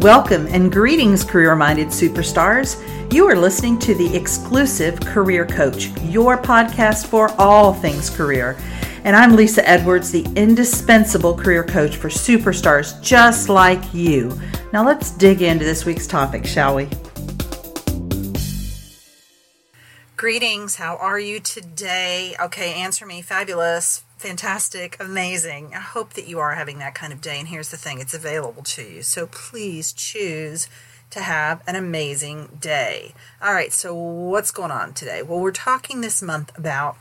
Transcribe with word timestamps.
Welcome 0.00 0.46
and 0.46 0.72
greetings, 0.72 1.24
career 1.24 1.54
minded 1.54 1.88
superstars. 1.88 2.82
You 3.12 3.26
are 3.28 3.36
listening 3.36 3.78
to 3.80 3.94
the 3.94 4.16
exclusive 4.16 4.98
Career 4.98 5.44
Coach, 5.44 5.88
your 6.04 6.38
podcast 6.38 7.06
for 7.06 7.30
all 7.38 7.74
things 7.74 8.08
career. 8.08 8.56
And 9.04 9.14
I'm 9.14 9.36
Lesa 9.36 9.68
Edwards, 9.68 10.10
the 10.10 10.24
indispensable 10.36 11.36
career 11.36 11.62
coach 11.62 11.96
for 11.96 12.08
superstars 12.08 12.98
just 13.02 13.50
like 13.50 13.92
you. 13.92 14.40
Now 14.72 14.86
let's 14.86 15.10
dig 15.10 15.42
into 15.42 15.66
this 15.66 15.84
week's 15.84 16.06
topic, 16.06 16.46
shall 16.46 16.76
we? 16.76 16.88
Greetings, 20.16 20.76
how 20.76 20.96
are 20.96 21.20
you 21.20 21.40
today? 21.40 22.34
Okay, 22.40 22.72
answer 22.72 23.04
me. 23.04 23.20
Fabulous, 23.20 24.02
fantastic, 24.20 24.98
amazing. 25.00 25.72
I 25.74 25.80
hope 25.80 26.12
that 26.12 26.28
you 26.28 26.38
are 26.38 26.54
having 26.54 26.78
that 26.78 26.94
kind 26.94 27.10
of 27.12 27.22
day. 27.22 27.38
And 27.38 27.48
here's 27.48 27.70
the 27.70 27.78
thing 27.78 28.00
it's 28.00 28.12
available 28.12 28.62
to 28.64 28.82
you. 28.82 29.02
So 29.02 29.26
please 29.26 29.92
choose 29.92 30.68
to 31.08 31.20
have 31.20 31.62
an 31.66 31.74
amazing 31.74 32.58
day. 32.60 33.14
All 33.42 33.54
right, 33.54 33.72
so 33.72 33.94
what's 33.94 34.50
going 34.50 34.70
on 34.70 34.92
today? 34.92 35.22
Well, 35.22 35.40
we're 35.40 35.50
talking 35.50 36.02
this 36.02 36.20
month 36.20 36.56
about 36.56 36.98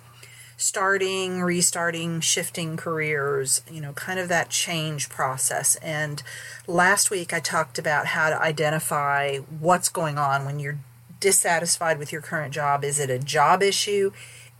starting, 0.56 1.42
restarting, 1.42 2.22
shifting 2.22 2.78
careers, 2.78 3.62
you 3.70 3.82
know, 3.82 3.94
kind 3.94 4.20
of 4.20 4.30
that 4.30 4.50
change 4.50 5.10
process. 5.10 5.76
And 5.76 6.24
last 6.68 7.12
week 7.12 7.34
I 7.34 7.42
talked 7.42 7.78
about 7.78 8.08
how 8.08 8.30
to 8.30 8.42
identify 8.42 9.38
what's 9.38 9.90
going 9.90 10.18
on 10.18 10.46
when 10.46 10.60
you're 10.60 10.80
dissatisfied 11.20 12.00
with 12.00 12.14
your 12.14 12.22
current 12.22 12.54
job. 12.54 12.86
Is 12.86 12.98
it 12.98 13.10
a 13.10 13.20
job 13.20 13.62
issue? 13.62 14.12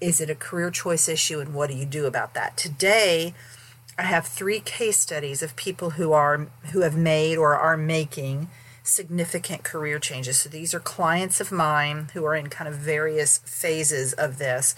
Is 0.02 0.22
it 0.22 0.30
a 0.30 0.36
career 0.36 0.72
choice 0.72 1.10
issue? 1.10 1.40
And 1.40 1.54
what 1.54 1.70
do 1.70 1.76
you 1.76 1.86
do 1.86 2.06
about 2.06 2.34
that? 2.34 2.56
Today, 2.56 3.34
I 3.98 4.04
have 4.04 4.26
three 4.26 4.60
case 4.62 4.98
studies 4.98 5.44
of 5.44 5.56
people 5.56 5.92
who 5.92 6.14
are 6.14 6.48
who 6.72 6.82
have 6.82 6.96
made 6.96 7.38
or 7.38 7.56
are 7.56 7.76
making 7.76 8.50
significant 8.82 9.64
career 9.64 10.00
changes. 10.00 10.38
So 10.38 10.50
these 10.50 10.74
are 10.74 10.80
clients 10.80 11.42
of 11.42 11.52
mine 11.52 12.10
who 12.14 12.26
are 12.26 12.36
in 12.36 12.48
kind 12.48 12.68
of 12.68 12.76
various 12.76 13.40
phases 13.40 14.14
of 14.14 14.38
this. 14.38 14.74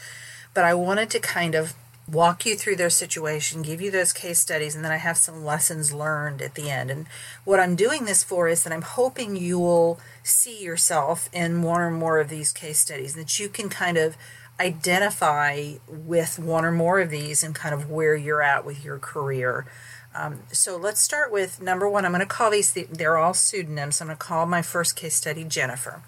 But 0.53 0.65
I 0.65 0.73
wanted 0.73 1.09
to 1.11 1.19
kind 1.19 1.55
of 1.55 1.75
walk 2.11 2.45
you 2.45 2.55
through 2.55 2.75
their 2.75 2.89
situation, 2.89 3.61
give 3.61 3.79
you 3.79 3.89
those 3.89 4.11
case 4.11 4.39
studies, 4.39 4.75
and 4.75 4.83
then 4.83 4.91
I 4.91 4.97
have 4.97 5.17
some 5.17 5.45
lessons 5.45 5.93
learned 5.93 6.41
at 6.41 6.55
the 6.55 6.69
end. 6.69 6.91
And 6.91 7.05
what 7.45 7.59
I'm 7.59 7.75
doing 7.75 8.05
this 8.05 8.23
for 8.23 8.49
is 8.49 8.63
that 8.63 8.73
I'm 8.73 8.81
hoping 8.81 9.35
you 9.35 9.59
will 9.59 9.99
see 10.23 10.61
yourself 10.61 11.29
in 11.31 11.61
one 11.61 11.79
or 11.79 11.91
more 11.91 12.19
of 12.19 12.27
these 12.27 12.51
case 12.51 12.79
studies, 12.79 13.15
and 13.15 13.23
that 13.23 13.39
you 13.39 13.47
can 13.47 13.69
kind 13.69 13.97
of 13.97 14.17
identify 14.61 15.73
with 15.87 16.37
one 16.37 16.63
or 16.63 16.71
more 16.71 16.99
of 16.99 17.09
these 17.09 17.43
and 17.43 17.55
kind 17.55 17.73
of 17.73 17.89
where 17.89 18.15
you're 18.15 18.41
at 18.41 18.65
with 18.65 18.85
your 18.85 18.99
career. 18.99 19.65
Um, 20.13 20.41
so 20.51 20.77
let's 20.77 20.99
start 20.99 21.31
with 21.31 21.61
number 21.61 21.89
one. 21.89 22.05
I'm 22.05 22.11
going 22.11 22.19
to 22.19 22.25
call 22.25 22.51
these, 22.51 22.71
they're 22.73 23.17
all 23.17 23.33
pseudonyms. 23.33 24.01
I'm 24.01 24.07
going 24.07 24.17
to 24.17 24.23
call 24.23 24.45
my 24.45 24.61
first 24.61 24.95
case 24.95 25.15
study 25.15 25.43
Jennifer. 25.43 26.03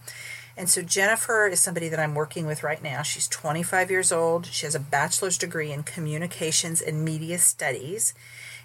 And 0.56 0.70
so 0.70 0.84
Jennifer 0.84 1.48
is 1.48 1.60
somebody 1.60 1.90
that 1.90 2.00
I'm 2.00 2.14
working 2.14 2.46
with 2.46 2.64
right 2.64 2.82
now. 2.82 3.02
She's 3.02 3.28
25 3.28 3.90
years 3.90 4.12
old. 4.12 4.46
She 4.46 4.68
has 4.68 4.76
a 4.76 4.80
bachelor's 4.80 5.38
degree 5.38 5.72
in 5.72 5.84
communications 5.84 6.80
and 6.82 7.04
media 7.04 7.40
studies. 7.40 8.14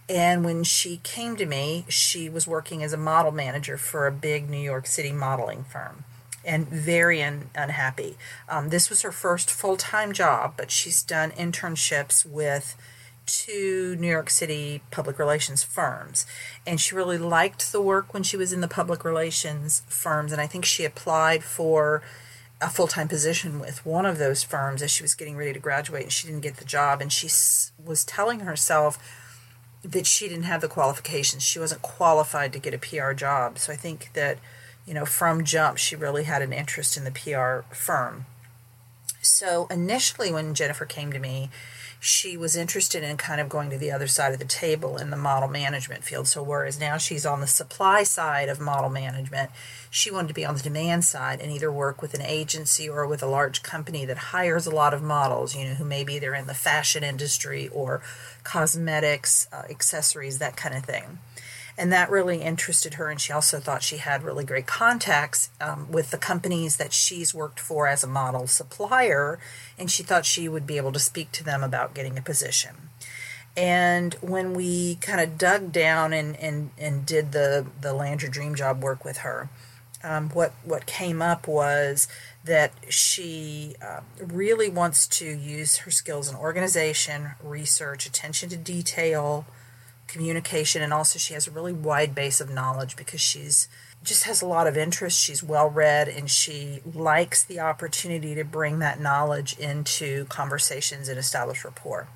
And 0.07 0.45
when 0.45 0.65
she 0.65 0.99
came 1.03 1.37
to 1.37 1.47
me, 1.47 1.87
she 1.89 2.29
was 2.29 2.47
working 2.47 2.83
as 2.83 2.93
a 2.93 2.99
model 2.99 3.33
manager 3.33 3.79
for 3.79 4.07
a 4.07 4.13
big 4.13 4.51
New 4.51 4.59
York 4.59 4.87
City 4.87 5.13
modeling 5.13 5.65
firm 5.65 6.05
and 6.49 6.67
very 6.67 7.23
un- 7.23 7.51
unhappy. 7.55 8.17
Um, 8.49 8.71
this 8.71 8.89
was 8.89 9.03
her 9.03 9.13
first 9.13 9.51
full 9.51 9.77
time 9.77 10.13
job, 10.13 10.55
but 10.57 10.71
she's 10.71 11.03
done 11.03 11.31
internships 11.33 12.25
with 12.25 12.75
two 13.27 13.95
New 14.01 14.09
York 14.09 14.31
City 14.31 14.81
public 14.91 15.19
relations 15.19 15.63
firms. 15.63 16.25
And 16.67 16.81
she 16.81 16.95
really 16.95 17.19
liked 17.19 17.71
the 17.71 17.83
work 17.83 18.15
when 18.15 18.23
she 18.23 18.39
was 18.39 18.55
in 18.55 18.63
the 18.63 18.69
public 18.69 19.05
relations 19.05 19.83
firms. 19.87 20.33
And 20.33 20.41
I 20.41 20.47
think 20.47 20.65
she 20.65 20.87
applied 20.87 21.45
for 21.45 22.03
a 22.61 22.71
full 22.71 22.89
time 22.89 23.07
position 23.07 23.61
with 23.61 23.85
one 23.85 24.07
of 24.07 24.17
those 24.19 24.43
firms 24.43 24.81
as 24.81 24.91
she 24.91 25.03
was 25.05 25.15
getting 25.15 25.37
ready 25.37 25.53
to 25.53 25.59
graduate 25.61 26.05
and 26.05 26.13
she 26.13 26.27
didn't 26.27 26.41
get 26.43 26.57
the 26.57 26.65
job. 26.65 27.03
And 27.03 27.13
she 27.13 27.27
s- 27.27 27.73
was 27.85 28.05
telling 28.05 28.41
herself 28.41 28.99
that 29.85 30.07
she 30.07 30.29
didn't 30.29 30.45
have 30.45 30.63
the 30.63 30.67
qualifications. 30.69 31.43
She 31.43 31.59
wasn't 31.59 31.83
qualified 31.83 32.53
to 32.55 32.59
get 32.59 32.75
a 32.75 32.79
PR 32.79 33.13
job. 33.13 33.59
So 33.59 33.73
I 33.73 33.77
think 33.77 34.11
that 34.15 34.39
you 34.89 34.95
know, 34.95 35.05
from 35.05 35.45
jump, 35.45 35.77
she 35.77 35.95
really 35.95 36.25
had 36.25 36.41
an 36.41 36.53
interest 36.53 36.97
in 36.97 37.05
the 37.05 37.11
PR 37.11 37.71
firm. 37.75 38.25
So 39.21 39.67
initially, 39.71 40.33
when 40.33 40.55
Jennifer 40.55 40.87
came 40.87 41.13
to 41.13 41.19
me, 41.19 41.51
she 42.01 42.39
was 42.39 42.57
interested 42.57 43.03
in 43.03 43.19
kind 43.19 43.39
of 43.39 43.51
going 43.51 43.69
to 43.69 43.77
the 43.77 43.91
other 43.91 44.07
side 44.07 44.33
of 44.33 44.39
the 44.39 44.47
table 44.47 44.97
in 44.97 45.11
the 45.11 45.17
model 45.17 45.49
management 45.49 46.05
field. 46.05 46.27
So, 46.27 46.43
whereas 46.43 46.81
now 46.81 46.97
she's 46.97 47.27
on 47.27 47.41
the 47.43 47.47
supply 47.47 48.03
side 48.03 48.49
of 48.49 48.61
model 48.61 48.89
management, 48.89 49.51
she 49.91 50.11
wanted 50.11 50.29
to 50.29 50.35
be 50.35 50.47
on 50.47 50.55
the 50.55 50.63
demand 50.63 51.05
side 51.05 51.41
and 51.41 51.53
either 51.53 51.71
work 51.71 52.01
with 52.01 52.15
an 52.15 52.23
agency 52.23 52.89
or 52.89 53.07
with 53.07 53.23
a 53.23 53.27
large 53.27 53.63
company 53.63 54.07
that 54.07 54.19
hires 54.19 54.67
a 54.67 54.75
lot 54.75 54.95
of 54.95 55.03
models, 55.03 55.55
you 55.55 55.65
know, 55.65 55.75
who 55.75 55.85
maybe 55.85 56.19
they're 56.19 56.35
in 56.35 56.47
the 56.47 56.55
fashion 56.55 57.05
industry 57.05 57.69
or 57.75 58.01
cosmetics, 58.43 59.49
uh, 59.53 59.65
accessories, 59.69 60.39
that 60.39 60.57
kind 60.57 60.75
of 60.75 60.85
thing 60.85 61.19
and 61.79 61.93
that 61.93 62.11
really 62.11 62.43
interested 62.43 62.95
her. 62.95 63.09
And 63.09 63.21
she 63.21 63.33
also 63.33 63.61
thought 63.61 63.85
she 63.85 63.99
had 63.99 64.25
really 64.25 64.45
great 64.45 64.67
contacts 64.67 65.51
um, 65.61 65.91
with 65.91 66.11
the 66.11 66.19
companies 66.19 66.77
that 66.77 66.93
she's 66.93 67.33
worked 67.33 67.61
for 67.61 67.87
as 67.87 68.03
a 68.03 68.09
model 68.09 68.49
supplier, 68.49 69.39
and 69.79 69.89
she 69.89 70.03
thought 70.03 70.27
she 70.27 70.49
would 70.49 70.67
be 70.67 70.77
able 70.77 70.93
to 70.93 70.99
speak 70.99 71.31
to 71.33 71.45
them 71.45 71.63
about 71.63 71.95
getting 71.95 72.19
a 72.19 72.23
position. 72.23 72.91
And 73.57 74.15
when 74.21 74.55
we 74.55 74.97
kind 74.97 75.21
of 75.21 75.39
dug 75.39 75.73
down 75.73 76.13
and, 76.13 76.37
and, 76.37 76.71
and 76.77 77.07
did 77.07 77.31
the, 77.31 77.67
the 77.81 77.93
Land 77.95 78.23
Your 78.23 78.31
Dream 78.31 78.57
Job 78.57 78.83
work 78.83 79.05
with 79.05 79.19
her, 79.19 79.49
um, 80.03 80.31
what, 80.31 80.53
what 80.65 80.87
came 80.87 81.23
up 81.23 81.47
was 81.49 82.09
that 82.45 82.73
she 82.89 83.75
uh, 83.83 84.01
really 84.21 84.69
wants 84.69 85.07
to 85.09 85.27
use 85.27 85.79
her 85.79 85.91
skills 85.91 86.29
in 86.29 86.37
organization, 86.37 87.31
research, 87.43 88.07
attention 88.07 88.49
to 88.49 88.57
detail, 88.57 89.45
communication 90.09 90.83
and 90.83 90.93
also 90.93 91.19
she 91.19 91.35
has 91.35 91.47
a 91.47 91.51
really 91.51 91.73
wide 91.73 92.15
base 92.15 92.41
of 92.41 92.51
knowledge 92.51 92.97
because 92.97 93.21
she's 93.21 93.69
just 94.03 94.25
has 94.25 94.41
a 94.43 94.47
lot 94.47 94.67
of 94.67 94.77
interest. 94.77 95.19
She's 95.19 95.43
well 95.43 95.69
read 95.69 96.09
and 96.09 96.31
she 96.31 96.81
likes 96.85 97.43
the 97.45 97.61
opportunity 97.61 98.35
to 98.35 98.45
bring 98.45 98.79
that 98.79 99.01
knowledge 99.01 99.59
into 99.59 100.25
conversations 100.27 101.09
and 101.09 101.19
establish 101.19 101.65
rapport 101.65 102.09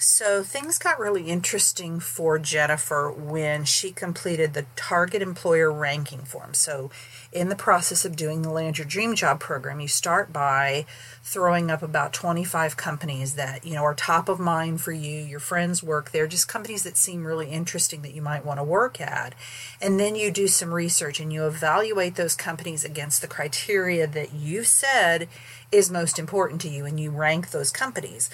so 0.00 0.44
things 0.44 0.78
got 0.78 1.00
really 1.00 1.24
interesting 1.24 1.98
for 1.98 2.38
Jennifer 2.38 3.10
when 3.10 3.64
she 3.64 3.90
completed 3.90 4.54
the 4.54 4.64
target 4.76 5.20
employer 5.20 5.72
ranking 5.72 6.20
form. 6.20 6.54
So, 6.54 6.92
in 7.32 7.48
the 7.48 7.56
process 7.56 8.04
of 8.04 8.14
doing 8.14 8.42
the 8.42 8.50
Land 8.50 8.78
Your 8.78 8.86
Dream 8.86 9.16
Job 9.16 9.40
program, 9.40 9.80
you 9.80 9.88
start 9.88 10.32
by 10.32 10.86
throwing 11.24 11.68
up 11.68 11.82
about 11.82 12.12
25 12.12 12.76
companies 12.76 13.34
that 13.34 13.66
you 13.66 13.74
know 13.74 13.82
are 13.82 13.92
top 13.92 14.28
of 14.28 14.38
mind 14.38 14.80
for 14.80 14.92
you. 14.92 15.20
Your 15.20 15.40
friends 15.40 15.82
work 15.82 16.12
there, 16.12 16.28
just 16.28 16.46
companies 16.46 16.84
that 16.84 16.96
seem 16.96 17.24
really 17.24 17.48
interesting 17.50 18.02
that 18.02 18.14
you 18.14 18.22
might 18.22 18.44
want 18.44 18.60
to 18.60 18.64
work 18.64 19.00
at. 19.00 19.34
And 19.82 19.98
then 19.98 20.14
you 20.14 20.30
do 20.30 20.46
some 20.46 20.72
research 20.72 21.18
and 21.18 21.32
you 21.32 21.44
evaluate 21.44 22.14
those 22.14 22.36
companies 22.36 22.84
against 22.84 23.20
the 23.20 23.26
criteria 23.26 24.06
that 24.06 24.32
you 24.32 24.62
said 24.62 25.28
is 25.72 25.90
most 25.90 26.20
important 26.20 26.60
to 26.60 26.68
you, 26.68 26.84
and 26.84 27.00
you 27.00 27.10
rank 27.10 27.50
those 27.50 27.72
companies. 27.72 28.30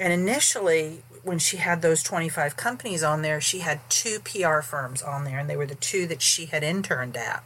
And 0.00 0.14
initially, 0.14 1.02
when 1.22 1.38
she 1.38 1.58
had 1.58 1.82
those 1.82 2.02
25 2.02 2.56
companies 2.56 3.02
on 3.02 3.20
there, 3.20 3.40
she 3.40 3.58
had 3.58 3.80
two 3.90 4.18
PR 4.20 4.62
firms 4.62 5.02
on 5.02 5.24
there, 5.24 5.38
and 5.38 5.48
they 5.48 5.56
were 5.56 5.66
the 5.66 5.74
two 5.74 6.06
that 6.06 6.22
she 6.22 6.46
had 6.46 6.64
interned 6.64 7.18
at. 7.18 7.44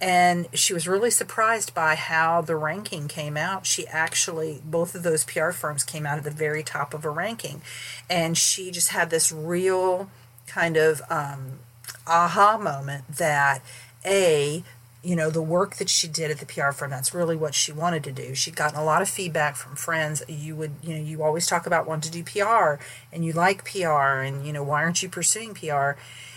And 0.00 0.48
she 0.52 0.72
was 0.72 0.88
really 0.88 1.10
surprised 1.10 1.74
by 1.74 1.94
how 1.94 2.40
the 2.40 2.56
ranking 2.56 3.06
came 3.06 3.36
out. 3.36 3.66
She 3.66 3.86
actually, 3.86 4.60
both 4.64 4.94
of 4.94 5.02
those 5.02 5.24
PR 5.24 5.50
firms 5.50 5.84
came 5.84 6.06
out 6.06 6.18
at 6.18 6.24
the 6.24 6.30
very 6.30 6.62
top 6.62 6.92
of 6.92 7.04
a 7.04 7.10
ranking. 7.10 7.60
And 8.08 8.36
she 8.36 8.70
just 8.70 8.88
had 8.88 9.10
this 9.10 9.30
real 9.30 10.10
kind 10.46 10.76
of 10.76 11.02
um, 11.10 11.60
aha 12.06 12.58
moment 12.58 13.16
that 13.18 13.62
A, 14.04 14.64
you 15.02 15.16
know 15.16 15.30
the 15.30 15.42
work 15.42 15.76
that 15.76 15.88
she 15.88 16.06
did 16.06 16.30
at 16.30 16.38
the 16.38 16.46
PR 16.46 16.72
firm 16.72 16.90
that's 16.90 17.14
really 17.14 17.36
what 17.36 17.54
she 17.54 17.72
wanted 17.72 18.04
to 18.04 18.12
do. 18.12 18.34
She'd 18.34 18.56
gotten 18.56 18.78
a 18.78 18.84
lot 18.84 19.00
of 19.00 19.08
feedback 19.08 19.56
from 19.56 19.76
friends. 19.76 20.22
You 20.28 20.54
would 20.56 20.72
you 20.82 20.94
know 20.94 21.02
you 21.02 21.22
always 21.22 21.46
talk 21.46 21.66
about 21.66 21.86
wanting 21.86 22.10
to 22.10 22.22
do 22.22 22.24
PR 22.24 22.82
and 23.12 23.24
you 23.24 23.32
like 23.32 23.64
PR 23.64 24.20
and 24.20 24.46
you 24.46 24.52
know 24.52 24.62
why 24.62 24.82
aren't 24.82 25.02
you 25.02 25.08
pursuing 25.08 25.54
PR 25.54 25.92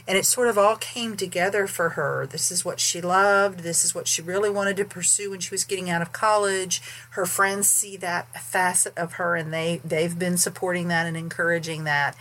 and 0.06 0.18
it 0.18 0.25
sort 0.25 0.50
of 0.50 0.57
all 0.57 0.75
came 0.75 1.15
together 1.15 1.65
for 1.65 1.89
her. 1.89 2.27
This 2.27 2.51
is 2.51 2.65
what 2.65 2.80
she 2.80 3.00
loved. 3.00 3.60
This 3.60 3.86
is 3.86 3.95
what 3.95 4.07
she 4.07 4.21
really 4.21 4.50
wanted 4.50 4.75
to 4.77 4.86
pursue 4.86 5.31
when 5.31 5.39
she 5.39 5.54
was 5.54 5.63
getting 5.63 5.89
out 5.89 6.01
of 6.01 6.12
college. 6.12 6.81
Her 7.12 7.25
friends 7.25 7.69
see 7.69 7.95
that 7.98 8.33
facet 8.42 8.98
of 8.98 9.13
her 9.13 9.36
and 9.36 9.54
they 9.54 9.81
they've 9.83 10.18
been 10.18 10.38
supporting 10.38 10.89
that 10.89 11.06
and 11.06 11.16
encouraging 11.16 11.86
that. 11.86 12.16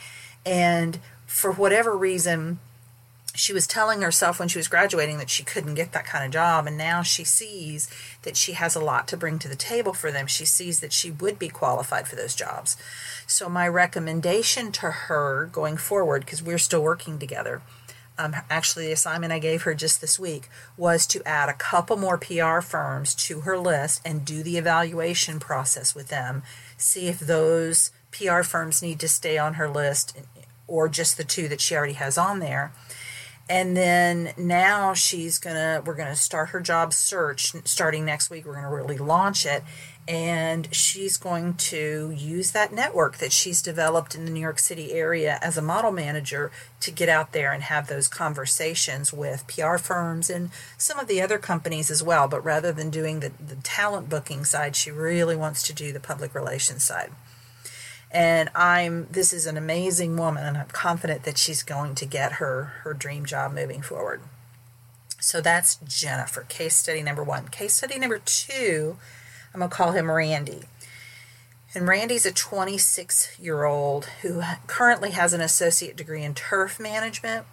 And 0.46 0.98
for 1.26 1.52
whatever 1.52 1.96
reason 1.96 2.58
she 3.34 3.52
was 3.52 3.66
telling 3.66 4.02
herself 4.02 4.38
when 4.38 4.48
she 4.48 4.58
was 4.58 4.68
graduating 4.68 5.18
that 5.18 5.30
she 5.30 5.42
couldn't 5.42 5.74
get 5.74 5.92
that 5.92 6.04
kind 6.04 6.24
of 6.24 6.30
job 6.30 6.66
and 6.66 6.76
now 6.76 7.02
she 7.02 7.24
sees 7.24 7.88
that 8.22 8.36
she 8.36 8.52
has 8.52 8.74
a 8.76 8.80
lot 8.80 9.08
to 9.08 9.16
bring 9.16 9.38
to 9.38 9.48
the 9.48 9.56
table 9.56 9.92
for 9.94 10.10
them 10.12 10.26
she 10.26 10.44
sees 10.44 10.80
that 10.80 10.92
she 10.92 11.10
would 11.10 11.38
be 11.38 11.48
qualified 11.48 12.06
for 12.06 12.16
those 12.16 12.34
jobs 12.34 12.76
so 13.26 13.48
my 13.48 13.66
recommendation 13.66 14.70
to 14.70 14.90
her 14.90 15.48
going 15.52 15.76
forward 15.76 16.24
because 16.24 16.42
we're 16.42 16.58
still 16.58 16.82
working 16.82 17.18
together 17.18 17.62
Um, 18.18 18.36
actually, 18.50 18.86
the 18.86 18.92
assignment 18.92 19.32
I 19.32 19.38
gave 19.38 19.62
her 19.62 19.74
just 19.74 20.00
this 20.00 20.18
week 20.18 20.48
was 20.76 21.06
to 21.08 21.26
add 21.26 21.48
a 21.48 21.54
couple 21.54 21.96
more 21.96 22.18
PR 22.18 22.60
firms 22.60 23.14
to 23.26 23.40
her 23.40 23.58
list 23.58 24.02
and 24.04 24.24
do 24.24 24.42
the 24.42 24.58
evaluation 24.58 25.40
process 25.40 25.94
with 25.94 26.08
them. 26.08 26.42
See 26.76 27.08
if 27.08 27.18
those 27.18 27.90
PR 28.10 28.42
firms 28.42 28.82
need 28.82 29.00
to 29.00 29.08
stay 29.08 29.38
on 29.38 29.54
her 29.54 29.68
list 29.68 30.16
or 30.68 30.88
just 30.88 31.16
the 31.16 31.24
two 31.24 31.48
that 31.48 31.60
she 31.60 31.74
already 31.74 31.94
has 31.94 32.18
on 32.18 32.38
there. 32.38 32.72
And 33.48 33.76
then 33.76 34.32
now 34.36 34.94
she's 34.94 35.38
gonna, 35.38 35.82
we're 35.84 35.94
gonna 35.94 36.16
start 36.16 36.50
her 36.50 36.60
job 36.60 36.92
search 36.92 37.52
starting 37.64 38.04
next 38.04 38.30
week. 38.30 38.46
We're 38.46 38.54
gonna 38.54 38.72
really 38.72 38.98
launch 38.98 39.44
it 39.44 39.62
and 40.08 40.74
she's 40.74 41.16
going 41.16 41.54
to 41.54 42.12
use 42.16 42.50
that 42.50 42.72
network 42.72 43.18
that 43.18 43.32
she's 43.32 43.62
developed 43.62 44.16
in 44.16 44.24
the 44.24 44.32
New 44.32 44.40
York 44.40 44.58
City 44.58 44.92
area 44.92 45.38
as 45.40 45.56
a 45.56 45.62
model 45.62 45.92
manager 45.92 46.50
to 46.80 46.90
get 46.90 47.08
out 47.08 47.32
there 47.32 47.52
and 47.52 47.62
have 47.62 47.86
those 47.86 48.08
conversations 48.08 49.12
with 49.12 49.46
PR 49.46 49.76
firms 49.76 50.28
and 50.28 50.50
some 50.76 50.98
of 50.98 51.06
the 51.06 51.22
other 51.22 51.38
companies 51.38 51.88
as 51.88 52.02
well. 52.02 52.26
But 52.26 52.44
rather 52.44 52.72
than 52.72 52.90
doing 52.90 53.20
the, 53.20 53.30
the 53.44 53.54
talent 53.56 54.08
booking 54.08 54.44
side, 54.44 54.74
she 54.74 54.90
really 54.90 55.36
wants 55.36 55.62
to 55.64 55.72
do 55.72 55.92
the 55.92 56.00
public 56.00 56.34
relations 56.34 56.82
side. 56.82 57.12
And 58.12 58.50
I'm 58.54 59.08
this 59.10 59.32
is 59.32 59.46
an 59.46 59.56
amazing 59.56 60.16
woman 60.16 60.44
and 60.44 60.58
I'm 60.58 60.68
confident 60.68 61.22
that 61.24 61.38
she's 61.38 61.62
going 61.62 61.94
to 61.96 62.06
get 62.06 62.32
her 62.32 62.64
her 62.82 62.92
dream 62.92 63.24
job 63.24 63.52
moving 63.52 63.80
forward. 63.80 64.20
So 65.18 65.40
that's 65.40 65.76
Jennifer, 65.86 66.42
case 66.42 66.76
study 66.76 67.02
number 67.02 67.24
one. 67.24 67.48
Case 67.48 67.74
study 67.74 67.98
number 67.98 68.18
two 68.18 68.98
I'm 69.54 69.60
going 69.60 69.70
to 69.70 69.76
call 69.76 69.92
him 69.92 70.10
Randy. 70.10 70.62
And 71.74 71.88
Randy's 71.88 72.26
a 72.26 72.32
26 72.32 73.38
year 73.40 73.64
old 73.64 74.06
who 74.22 74.42
currently 74.66 75.12
has 75.12 75.32
an 75.32 75.40
associate 75.40 75.96
degree 75.96 76.22
in 76.22 76.34
turf 76.34 76.78
management. 76.78 77.46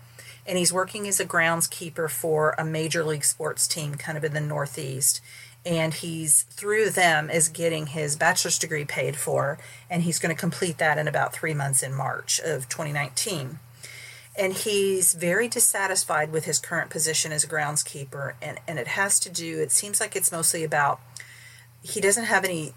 And 0.45 0.57
he's 0.57 0.73
working 0.73 1.07
as 1.07 1.19
a 1.19 1.25
groundskeeper 1.25 2.09
for 2.09 2.55
a 2.57 2.65
major 2.65 3.03
league 3.03 3.23
sports 3.23 3.67
team 3.67 3.95
kind 3.95 4.17
of 4.17 4.23
in 4.23 4.33
the 4.33 4.41
Northeast. 4.41 5.21
And 5.65 5.93
he's 5.93 6.43
through 6.43 6.91
them 6.91 7.29
is 7.29 7.49
getting 7.49 7.87
his 7.87 8.15
bachelor's 8.15 8.57
degree 8.57 8.85
paid 8.85 9.15
for. 9.15 9.59
And 9.89 10.03
he's 10.03 10.19
going 10.19 10.33
to 10.33 10.39
complete 10.39 10.77
that 10.77 10.97
in 10.97 11.07
about 11.07 11.33
three 11.33 11.53
months 11.53 11.83
in 11.83 11.93
March 11.93 12.39
of 12.39 12.69
2019 12.69 13.59
and 14.37 14.53
he's 14.53 15.15
very 15.15 15.49
dissatisfied 15.49 16.31
with 16.31 16.45
his 16.45 16.59
current 16.59 16.89
position 16.89 17.33
as 17.33 17.43
a 17.43 17.47
groundskeeper 17.47 18.33
and, 18.41 18.57
and 18.67 18.79
it 18.79 18.87
has 18.87 19.19
to 19.19 19.29
do 19.29 19.59
it 19.59 19.71
seems 19.71 19.99
like 19.99 20.15
it's 20.15 20.31
mostly 20.31 20.63
about 20.63 21.01
he 21.81 21.99
doesn't 21.99 22.25
have 22.25 22.45
any 22.45 22.73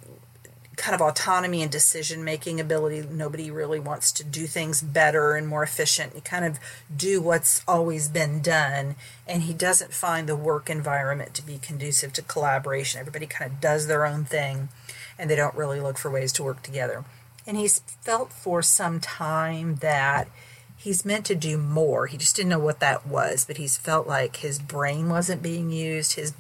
kind 0.82 0.96
of 0.96 1.00
autonomy 1.00 1.62
and 1.62 1.70
decision 1.70 2.24
making 2.24 2.58
ability. 2.58 3.06
Nobody 3.08 3.52
really 3.52 3.78
wants 3.78 4.10
to 4.10 4.24
do 4.24 4.48
things 4.48 4.82
better 4.82 5.36
and 5.36 5.46
more 5.46 5.62
efficient. 5.62 6.16
You 6.16 6.20
kind 6.20 6.44
of 6.44 6.58
do 6.94 7.20
what's 7.20 7.62
always 7.68 8.08
been 8.08 8.42
done, 8.42 8.96
and 9.24 9.44
he 9.44 9.54
doesn't 9.54 9.94
find 9.94 10.28
the 10.28 10.34
work 10.34 10.68
environment 10.68 11.34
to 11.34 11.46
be 11.46 11.58
conducive 11.58 12.12
to 12.14 12.22
collaboration. 12.22 12.98
Everybody 12.98 13.26
kind 13.26 13.52
of 13.52 13.60
does 13.60 13.86
their 13.86 14.04
own 14.04 14.24
thing, 14.24 14.70
and 15.16 15.30
they 15.30 15.36
don't 15.36 15.54
really 15.54 15.78
look 15.78 15.98
for 15.98 16.10
ways 16.10 16.32
to 16.32 16.42
work 16.42 16.64
together. 16.64 17.04
And 17.46 17.56
he's 17.56 17.78
felt 18.00 18.32
for 18.32 18.60
some 18.60 18.98
time 18.98 19.76
that 19.76 20.28
he's 20.76 21.04
meant 21.04 21.26
to 21.26 21.36
do 21.36 21.58
more. 21.58 22.08
He 22.08 22.16
just 22.16 22.34
didn't 22.34 22.50
know 22.50 22.58
what 22.58 22.80
that 22.80 23.06
was, 23.06 23.44
but 23.44 23.56
he's 23.56 23.78
felt 23.78 24.08
like 24.08 24.36
his 24.36 24.58
brain 24.58 25.08
wasn't 25.08 25.42
being 25.42 25.70
used, 25.70 26.14
his 26.14 26.34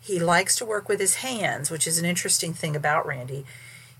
he 0.00 0.18
likes 0.20 0.54
to 0.56 0.64
work 0.64 0.88
with 0.88 1.00
his 1.00 1.16
hands, 1.16 1.68
which 1.68 1.86
is 1.86 1.98
an 1.98 2.04
interesting 2.04 2.52
thing 2.52 2.76
about 2.76 3.06
Randy. 3.06 3.44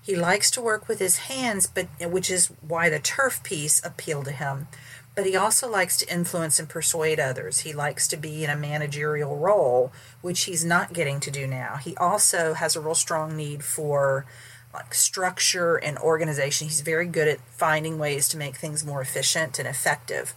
He 0.07 0.15
likes 0.15 0.49
to 0.51 0.61
work 0.61 0.87
with 0.87 0.99
his 0.99 1.17
hands, 1.17 1.67
but 1.67 1.89
which 1.99 2.31
is 2.31 2.47
why 2.65 2.87
the 2.87 2.97
turf 2.97 3.43
piece 3.43 3.83
appealed 3.83 4.23
to 4.25 4.31
him. 4.31 4.69
But 5.15 5.25
he 5.25 5.35
also 5.35 5.69
likes 5.69 5.97
to 5.97 6.09
influence 6.09 6.59
and 6.59 6.69
persuade 6.69 7.19
others. 7.19 7.59
He 7.59 7.73
likes 7.73 8.07
to 8.07 8.15
be 8.15 8.45
in 8.45 8.49
a 8.49 8.55
managerial 8.55 9.35
role, 9.35 9.91
which 10.21 10.45
he's 10.45 10.63
not 10.63 10.93
getting 10.93 11.19
to 11.19 11.29
do 11.29 11.45
now. 11.45 11.75
He 11.75 11.93
also 11.97 12.53
has 12.53 12.77
a 12.77 12.79
real 12.79 12.95
strong 12.95 13.35
need 13.35 13.65
for 13.65 14.25
like 14.73 14.93
structure 14.93 15.75
and 15.75 15.97
organization. 15.97 16.69
He's 16.69 16.79
very 16.79 17.07
good 17.07 17.27
at 17.27 17.41
finding 17.51 17.99
ways 17.99 18.29
to 18.29 18.37
make 18.37 18.55
things 18.55 18.85
more 18.85 19.01
efficient 19.01 19.59
and 19.59 19.67
effective 19.67 20.33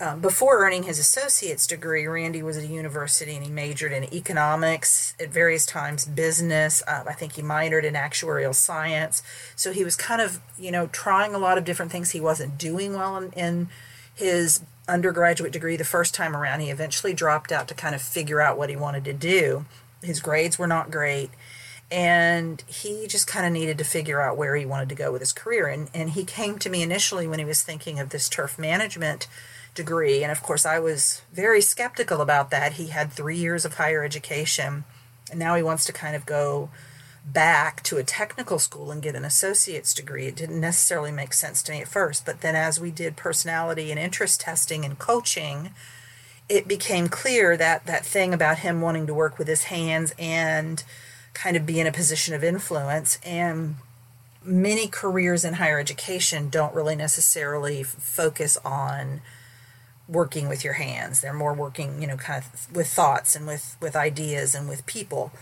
um, 0.00 0.20
before 0.20 0.64
earning 0.64 0.84
his 0.84 0.98
associate's 0.98 1.66
degree, 1.66 2.06
Randy 2.06 2.42
was 2.42 2.56
at 2.56 2.64
a 2.64 2.66
university 2.66 3.34
and 3.34 3.44
he 3.44 3.50
majored 3.50 3.92
in 3.92 4.12
economics, 4.14 5.14
at 5.20 5.28
various 5.28 5.66
times 5.66 6.06
business. 6.06 6.82
Uh, 6.88 7.04
I 7.06 7.12
think 7.12 7.34
he 7.34 7.42
minored 7.42 7.84
in 7.84 7.94
actuarial 7.94 8.54
science. 8.54 9.22
So 9.54 9.72
he 9.72 9.84
was 9.84 9.96
kind 9.96 10.22
of, 10.22 10.40
you 10.58 10.70
know, 10.70 10.86
trying 10.86 11.34
a 11.34 11.38
lot 11.38 11.58
of 11.58 11.64
different 11.64 11.92
things. 11.92 12.12
He 12.12 12.20
wasn't 12.20 12.56
doing 12.56 12.94
well 12.94 13.18
in, 13.18 13.32
in 13.32 13.68
his 14.14 14.62
undergraduate 14.88 15.52
degree 15.52 15.76
the 15.76 15.84
first 15.84 16.14
time 16.14 16.34
around. 16.34 16.60
He 16.60 16.70
eventually 16.70 17.12
dropped 17.12 17.52
out 17.52 17.68
to 17.68 17.74
kind 17.74 17.94
of 17.94 18.00
figure 18.00 18.40
out 18.40 18.56
what 18.56 18.70
he 18.70 18.76
wanted 18.76 19.04
to 19.04 19.12
do. 19.12 19.66
His 20.02 20.20
grades 20.20 20.58
were 20.58 20.66
not 20.66 20.90
great. 20.90 21.30
And 21.92 22.62
he 22.66 23.06
just 23.06 23.26
kind 23.26 23.44
of 23.44 23.52
needed 23.52 23.76
to 23.78 23.84
figure 23.84 24.22
out 24.22 24.36
where 24.36 24.56
he 24.56 24.64
wanted 24.64 24.88
to 24.90 24.94
go 24.94 25.12
with 25.12 25.20
his 25.20 25.32
career. 25.32 25.66
And, 25.66 25.90
and 25.92 26.10
he 26.10 26.24
came 26.24 26.58
to 26.60 26.70
me 26.70 26.82
initially 26.82 27.26
when 27.26 27.38
he 27.38 27.44
was 27.44 27.62
thinking 27.62 27.98
of 27.98 28.10
this 28.10 28.28
turf 28.30 28.58
management 28.58 29.26
degree. 29.74 30.22
And 30.22 30.32
of 30.32 30.42
course, 30.42 30.66
I 30.66 30.78
was 30.78 31.22
very 31.32 31.60
skeptical 31.60 32.20
about 32.20 32.50
that. 32.50 32.74
He 32.74 32.88
had 32.88 33.12
three 33.12 33.36
years 33.36 33.64
of 33.64 33.74
higher 33.74 34.04
education, 34.04 34.84
and 35.30 35.38
now 35.38 35.54
he 35.54 35.62
wants 35.62 35.84
to 35.86 35.92
kind 35.92 36.16
of 36.16 36.26
go 36.26 36.70
back 37.24 37.82
to 37.82 37.98
a 37.98 38.02
technical 38.02 38.58
school 38.58 38.90
and 38.90 39.02
get 39.02 39.14
an 39.14 39.24
associate's 39.24 39.94
degree. 39.94 40.26
It 40.26 40.36
didn't 40.36 40.60
necessarily 40.60 41.12
make 41.12 41.32
sense 41.32 41.62
to 41.64 41.72
me 41.72 41.80
at 41.80 41.88
first, 41.88 42.24
but 42.24 42.40
then 42.40 42.56
as 42.56 42.80
we 42.80 42.90
did 42.90 43.16
personality 43.16 43.90
and 43.90 44.00
interest 44.00 44.40
testing 44.40 44.84
and 44.84 44.98
coaching, 44.98 45.70
it 46.48 46.66
became 46.66 47.08
clear 47.08 47.56
that 47.56 47.86
that 47.86 48.04
thing 48.04 48.34
about 48.34 48.58
him 48.58 48.80
wanting 48.80 49.06
to 49.06 49.14
work 49.14 49.38
with 49.38 49.48
his 49.48 49.64
hands 49.64 50.14
and 50.18 50.82
kind 51.34 51.56
of 51.56 51.66
be 51.66 51.78
in 51.78 51.86
a 51.86 51.92
position 51.92 52.34
of 52.34 52.42
influence 52.42 53.18
and 53.24 53.76
many 54.42 54.88
careers 54.88 55.44
in 55.44 55.54
higher 55.54 55.78
education 55.78 56.48
don't 56.48 56.74
really 56.74 56.96
necessarily 56.96 57.82
focus 57.82 58.56
on 58.64 59.20
working 60.10 60.48
with 60.48 60.64
your 60.64 60.74
hands. 60.74 61.20
They're 61.20 61.32
more 61.32 61.54
working, 61.54 62.00
you 62.00 62.08
know, 62.08 62.16
kind 62.16 62.42
of 62.42 62.74
with 62.74 62.88
thoughts 62.88 63.36
and 63.36 63.46
with 63.46 63.76
with 63.80 63.94
ideas 63.94 64.54
and 64.54 64.68
with 64.68 64.86
people. 64.86 65.32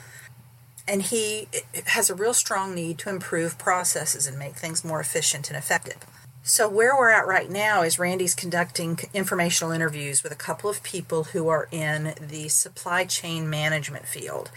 And 0.87 1.03
he 1.03 1.49
has 1.87 2.09
a 2.09 2.15
real 2.15 2.35
strong 2.35 2.75
need 2.75 2.99
to 2.99 3.11
improve 3.11 3.59
processes 3.59 4.27
and 4.27 4.39
make 4.39 4.57
things 4.57 4.85
more 4.85 5.01
efficient 5.01 5.51
and 5.51 5.57
effective. 5.57 6.07
So, 6.43 6.67
where 6.67 6.97
we're 6.97 7.11
at 7.11 7.27
right 7.27 7.51
now 7.51 7.83
is 7.83 7.99
Randy's 7.99 8.35
conducting 8.35 8.99
informational 9.13 9.71
interviews 9.71 10.23
with 10.23 10.33
a 10.33 10.37
couple 10.37 10.71
of 10.71 10.83
people 10.83 11.25
who 11.25 11.49
are 11.49 11.69
in 11.71 12.15
the 12.21 12.49
supply 12.49 13.05
chain 13.05 13.51
management 13.51 14.07
field 14.07 14.51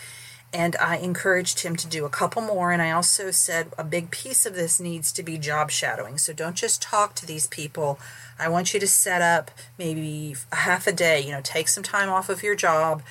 and 0.53 0.75
I 0.77 0.97
encouraged 0.97 1.61
him 1.61 1.75
to 1.77 1.87
do 1.87 2.05
a 2.05 2.09
couple 2.09 2.41
more. 2.41 2.71
And 2.71 2.81
I 2.81 2.91
also 2.91 3.31
said 3.31 3.67
a 3.77 3.83
big 3.83 4.11
piece 4.11 4.45
of 4.45 4.53
this 4.53 4.79
needs 4.79 5.11
to 5.13 5.23
be 5.23 5.37
job 5.37 5.71
shadowing. 5.71 6.17
So 6.17 6.33
don't 6.33 6.55
just 6.55 6.81
talk 6.81 7.15
to 7.15 7.25
these 7.25 7.47
people. 7.47 7.99
I 8.37 8.49
want 8.49 8.73
you 8.73 8.79
to 8.79 8.87
set 8.87 9.21
up 9.21 9.51
maybe 9.77 10.35
a 10.51 10.57
half 10.57 10.87
a 10.87 10.91
day, 10.91 11.21
you 11.21 11.31
know, 11.31 11.41
take 11.41 11.69
some 11.69 11.83
time 11.83 12.09
off 12.09 12.29
of 12.29 12.43
your 12.43 12.55
job 12.55 13.01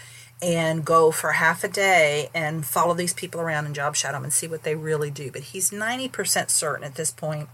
and 0.43 0.85
go 0.85 1.11
for 1.11 1.33
half 1.33 1.65
a 1.65 1.69
day 1.69 2.31
and 2.35 2.65
follow 2.65 2.95
these 2.95 3.15
people 3.15 3.41
around 3.41 3.67
and 3.67 3.75
job 3.75 3.95
shadow 3.95 4.17
them 4.17 4.25
and 4.25 4.33
see 4.33 4.47
what 4.47 4.63
they 4.63 4.75
really 4.75 5.11
do. 5.11 5.31
But 5.31 5.43
he's 5.43 5.71
90% 5.71 6.51
certain 6.51 6.85
at 6.85 6.95
this 6.95 7.11
point 7.11 7.49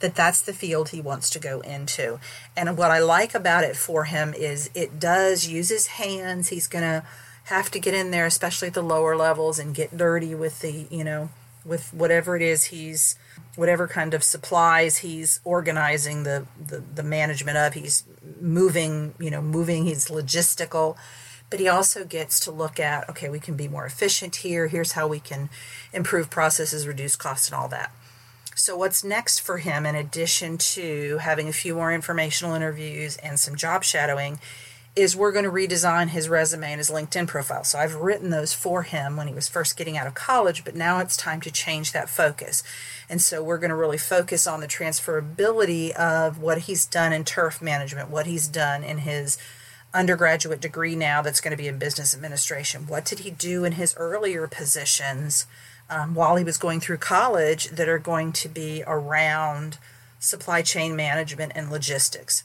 that 0.00 0.14
that's 0.14 0.40
the 0.40 0.52
field 0.52 0.88
he 0.88 1.00
wants 1.00 1.30
to 1.30 1.38
go 1.38 1.60
into. 1.60 2.18
And 2.56 2.76
what 2.76 2.90
I 2.90 2.98
like 2.98 3.34
about 3.34 3.64
it 3.64 3.76
for 3.76 4.04
him 4.04 4.34
is 4.34 4.70
it 4.74 4.98
does 4.98 5.46
use 5.46 5.68
his 5.68 5.88
hands. 5.88 6.48
He's 6.48 6.66
going 6.66 6.84
to 6.84 7.04
have 7.44 7.70
to 7.72 7.80
get 7.80 7.94
in 7.94 8.10
there, 8.10 8.26
especially 8.26 8.68
at 8.68 8.74
the 8.74 8.82
lower 8.82 9.16
levels, 9.16 9.58
and 9.58 9.74
get 9.74 9.96
dirty 9.96 10.34
with 10.34 10.60
the, 10.60 10.86
you 10.90 11.04
know, 11.04 11.30
with 11.64 11.92
whatever 11.92 12.36
it 12.36 12.42
is 12.42 12.64
he's, 12.64 13.16
whatever 13.56 13.86
kind 13.86 14.14
of 14.14 14.22
supplies 14.22 14.98
he's 14.98 15.40
organizing 15.44 16.22
the, 16.22 16.46
the, 16.64 16.82
the 16.94 17.02
management 17.02 17.56
of. 17.56 17.74
He's 17.74 18.04
moving, 18.40 19.14
you 19.18 19.30
know, 19.30 19.42
moving, 19.42 19.84
he's 19.84 20.08
logistical. 20.08 20.96
But 21.50 21.58
he 21.58 21.68
also 21.68 22.04
gets 22.04 22.38
to 22.40 22.52
look 22.52 22.78
at, 22.78 23.08
okay, 23.10 23.28
we 23.28 23.40
can 23.40 23.56
be 23.56 23.66
more 23.66 23.84
efficient 23.84 24.36
here. 24.36 24.68
Here's 24.68 24.92
how 24.92 25.08
we 25.08 25.18
can 25.18 25.50
improve 25.92 26.30
processes, 26.30 26.86
reduce 26.86 27.16
costs, 27.16 27.48
and 27.48 27.60
all 27.60 27.68
that. 27.68 27.92
So, 28.54 28.76
what's 28.76 29.02
next 29.02 29.40
for 29.40 29.58
him, 29.58 29.84
in 29.84 29.96
addition 29.96 30.58
to 30.58 31.18
having 31.18 31.48
a 31.48 31.52
few 31.52 31.74
more 31.74 31.92
informational 31.92 32.54
interviews 32.54 33.16
and 33.16 33.40
some 33.40 33.56
job 33.56 33.82
shadowing, 33.82 34.38
is 34.96 35.16
we're 35.16 35.32
going 35.32 35.44
to 35.44 35.50
redesign 35.50 36.08
his 36.08 36.28
resume 36.28 36.72
and 36.72 36.78
his 36.78 36.90
LinkedIn 36.90 37.28
profile. 37.28 37.62
So 37.62 37.78
I've 37.78 37.94
written 37.94 38.30
those 38.30 38.52
for 38.52 38.82
him 38.82 39.16
when 39.16 39.28
he 39.28 39.34
was 39.34 39.48
first 39.48 39.76
getting 39.76 39.96
out 39.96 40.08
of 40.08 40.14
college, 40.14 40.64
but 40.64 40.74
now 40.74 40.98
it's 40.98 41.16
time 41.16 41.40
to 41.42 41.50
change 41.50 41.92
that 41.92 42.10
focus. 42.10 42.64
And 43.08 43.22
so 43.22 43.42
we're 43.42 43.58
going 43.58 43.70
to 43.70 43.76
really 43.76 43.98
focus 43.98 44.46
on 44.46 44.60
the 44.60 44.66
transferability 44.66 45.92
of 45.92 46.40
what 46.40 46.62
he's 46.62 46.86
done 46.86 47.12
in 47.12 47.24
turf 47.24 47.62
management, 47.62 48.10
what 48.10 48.26
he's 48.26 48.48
done 48.48 48.82
in 48.82 48.98
his 48.98 49.38
undergraduate 49.94 50.60
degree 50.60 50.96
now 50.96 51.22
that's 51.22 51.40
going 51.40 51.50
to 51.52 51.62
be 51.62 51.68
in 51.68 51.78
business 51.78 52.14
administration. 52.14 52.86
What 52.86 53.04
did 53.04 53.20
he 53.20 53.30
do 53.30 53.64
in 53.64 53.72
his 53.72 53.94
earlier 53.96 54.46
positions 54.48 55.46
um, 55.88 56.14
while 56.14 56.36
he 56.36 56.44
was 56.44 56.58
going 56.58 56.80
through 56.80 56.98
college 56.98 57.68
that 57.70 57.88
are 57.88 57.98
going 57.98 58.32
to 58.32 58.48
be 58.48 58.82
around 58.86 59.78
supply 60.18 60.62
chain 60.62 60.96
management 60.96 61.52
and 61.54 61.70
logistics? 61.70 62.44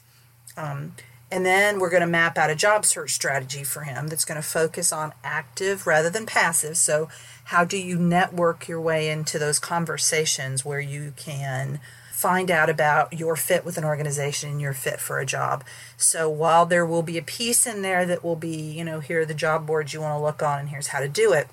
Um, 0.56 0.94
And 1.30 1.44
then 1.44 1.80
we're 1.80 1.90
going 1.90 2.02
to 2.02 2.06
map 2.06 2.38
out 2.38 2.50
a 2.50 2.54
job 2.54 2.84
search 2.84 3.12
strategy 3.12 3.64
for 3.64 3.82
him 3.82 4.06
that's 4.06 4.24
going 4.24 4.40
to 4.40 4.46
focus 4.46 4.92
on 4.92 5.12
active 5.24 5.86
rather 5.86 6.08
than 6.08 6.24
passive. 6.24 6.76
So, 6.76 7.08
how 7.44 7.64
do 7.64 7.78
you 7.78 7.98
network 7.98 8.68
your 8.68 8.80
way 8.80 9.08
into 9.08 9.38
those 9.38 9.58
conversations 9.58 10.64
where 10.64 10.80
you 10.80 11.12
can 11.16 11.80
find 12.12 12.50
out 12.50 12.70
about 12.70 13.12
your 13.12 13.36
fit 13.36 13.64
with 13.64 13.76
an 13.76 13.84
organization 13.84 14.50
and 14.50 14.60
your 14.60 14.72
fit 14.72 15.00
for 15.00 15.18
a 15.18 15.26
job? 15.26 15.64
So, 15.96 16.30
while 16.30 16.64
there 16.64 16.86
will 16.86 17.02
be 17.02 17.18
a 17.18 17.22
piece 17.22 17.66
in 17.66 17.82
there 17.82 18.06
that 18.06 18.22
will 18.22 18.36
be, 18.36 18.56
you 18.56 18.84
know, 18.84 19.00
here 19.00 19.22
are 19.22 19.26
the 19.26 19.34
job 19.34 19.66
boards 19.66 19.92
you 19.92 20.02
want 20.02 20.18
to 20.18 20.24
look 20.24 20.44
on 20.44 20.60
and 20.60 20.68
here's 20.68 20.88
how 20.88 21.00
to 21.00 21.08
do 21.08 21.32
it, 21.32 21.48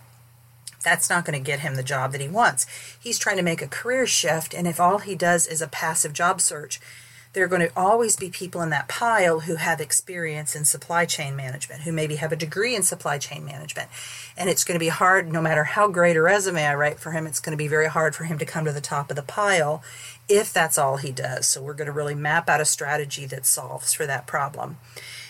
that's 0.83 1.09
not 1.09 1.25
going 1.25 1.39
to 1.39 1.43
get 1.43 1.61
him 1.61 1.75
the 1.75 1.83
job 1.83 2.11
that 2.11 2.21
he 2.21 2.27
wants. 2.27 2.67
He's 2.99 3.17
trying 3.17 3.37
to 3.37 3.43
make 3.43 3.61
a 3.61 3.67
career 3.67 4.05
shift, 4.05 4.53
and 4.53 4.67
if 4.67 4.79
all 4.79 4.99
he 4.99 5.15
does 5.15 5.47
is 5.47 5.61
a 5.61 5.67
passive 5.67 6.13
job 6.13 6.41
search, 6.41 6.79
there 7.33 7.43
are 7.43 7.47
going 7.47 7.67
to 7.67 7.71
always 7.75 8.15
be 8.15 8.29
people 8.29 8.61
in 8.61 8.69
that 8.69 8.87
pile 8.87 9.41
who 9.41 9.55
have 9.55 9.81
experience 9.81 10.55
in 10.55 10.65
supply 10.65 11.05
chain 11.05 11.35
management, 11.35 11.81
who 11.81 11.91
maybe 11.91 12.17
have 12.17 12.31
a 12.31 12.35
degree 12.35 12.75
in 12.75 12.83
supply 12.83 13.17
chain 13.17 13.43
management. 13.43 13.89
And 14.37 14.49
it's 14.49 14.63
going 14.63 14.75
to 14.75 14.83
be 14.83 14.89
hard, 14.89 15.31
no 15.31 15.41
matter 15.41 15.63
how 15.63 15.87
great 15.87 16.15
a 16.15 16.21
resume 16.21 16.63
I 16.63 16.75
write 16.75 16.99
for 16.99 17.11
him, 17.11 17.25
it's 17.25 17.39
going 17.39 17.57
to 17.57 17.61
be 17.61 17.67
very 17.67 17.87
hard 17.87 18.15
for 18.15 18.25
him 18.25 18.37
to 18.37 18.45
come 18.45 18.65
to 18.65 18.71
the 18.71 18.81
top 18.81 19.09
of 19.09 19.15
the 19.15 19.23
pile 19.23 19.83
if 20.29 20.53
that's 20.53 20.77
all 20.77 20.97
he 20.97 21.11
does. 21.11 21.47
So 21.47 21.61
we're 21.61 21.73
going 21.73 21.87
to 21.87 21.91
really 21.91 22.15
map 22.15 22.47
out 22.47 22.61
a 22.61 22.65
strategy 22.65 23.25
that 23.25 23.45
solves 23.45 23.93
for 23.93 24.05
that 24.05 24.27
problem. 24.27 24.77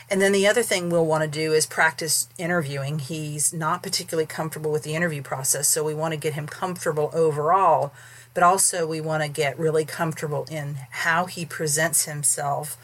And 0.09 0.21
then 0.21 0.31
the 0.31 0.47
other 0.47 0.63
thing 0.63 0.89
we'll 0.89 1.05
want 1.05 1.23
to 1.23 1.29
do 1.29 1.53
is 1.53 1.65
practice 1.65 2.27
interviewing. 2.37 2.99
He's 2.99 3.53
not 3.53 3.81
particularly 3.81 4.27
comfortable 4.27 4.71
with 4.71 4.83
the 4.83 4.95
interview 4.95 5.21
process, 5.21 5.67
so 5.67 5.83
we 5.83 5.93
want 5.93 6.13
to 6.13 6.19
get 6.19 6.33
him 6.33 6.47
comfortable 6.47 7.09
overall 7.13 7.93
but 8.33 8.43
also 8.43 8.87
we 8.87 9.01
want 9.01 9.23
to 9.23 9.29
get 9.29 9.59
really 9.59 9.85
comfortable 9.85 10.45
in 10.49 10.77
how 10.89 11.25
he 11.25 11.45
presents 11.45 12.05
himself 12.05 12.77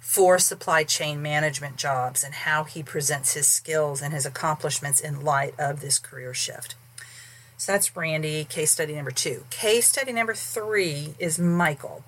for 0.00 0.38
supply 0.38 0.84
chain 0.84 1.20
management 1.20 1.76
jobs 1.76 2.24
and 2.24 2.34
how 2.34 2.64
he 2.64 2.82
presents 2.82 3.34
his 3.34 3.46
skills 3.46 4.00
and 4.00 4.12
his 4.12 4.26
accomplishments 4.26 5.00
in 5.00 5.24
light 5.24 5.54
of 5.58 5.80
this 5.80 5.98
career 5.98 6.32
shift. 6.32 6.74
So 7.56 7.72
that's 7.72 7.96
Randy, 7.96 8.44
case 8.44 8.70
study 8.70 8.94
number 8.94 9.10
two. 9.10 9.44
Case 9.50 9.88
study 9.88 10.12
number 10.12 10.34
three 10.34 11.14
is 11.18 11.38
Michael. 11.38 12.04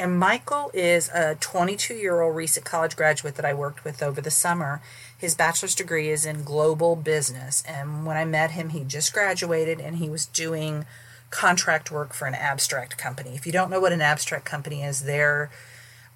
And 0.00 0.18
Michael 0.18 0.70
is 0.72 1.10
a 1.10 1.34
22 1.34 1.92
year 1.92 2.22
old 2.22 2.34
recent 2.34 2.64
college 2.64 2.96
graduate 2.96 3.34
that 3.34 3.44
I 3.44 3.52
worked 3.52 3.84
with 3.84 4.02
over 4.02 4.22
the 4.22 4.30
summer. 4.30 4.80
His 5.16 5.34
bachelor's 5.34 5.74
degree 5.74 6.08
is 6.08 6.24
in 6.24 6.42
global 6.42 6.96
business. 6.96 7.62
And 7.68 8.06
when 8.06 8.16
I 8.16 8.24
met 8.24 8.52
him, 8.52 8.70
he 8.70 8.82
just 8.82 9.12
graduated 9.12 9.78
and 9.78 9.98
he 9.98 10.08
was 10.08 10.24
doing 10.24 10.86
contract 11.28 11.90
work 11.90 12.14
for 12.14 12.26
an 12.26 12.34
abstract 12.34 12.96
company. 12.96 13.34
If 13.34 13.44
you 13.44 13.52
don't 13.52 13.68
know 13.70 13.78
what 13.78 13.92
an 13.92 14.00
abstract 14.00 14.46
company 14.46 14.82
is, 14.82 15.02
they're 15.02 15.50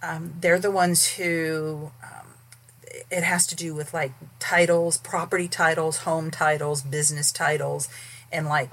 um, 0.02 0.32
they're 0.40 0.58
the 0.58 0.70
ones 0.70 1.16
who 1.16 1.90
um, 2.02 2.28
it 3.10 3.22
has 3.22 3.46
to 3.48 3.54
do 3.54 3.74
with 3.74 3.92
like 3.92 4.12
titles, 4.38 4.96
property 4.96 5.46
titles, 5.46 5.98
home 5.98 6.30
titles, 6.30 6.80
business 6.80 7.30
titles, 7.30 7.90
and 8.34 8.46
like 8.46 8.70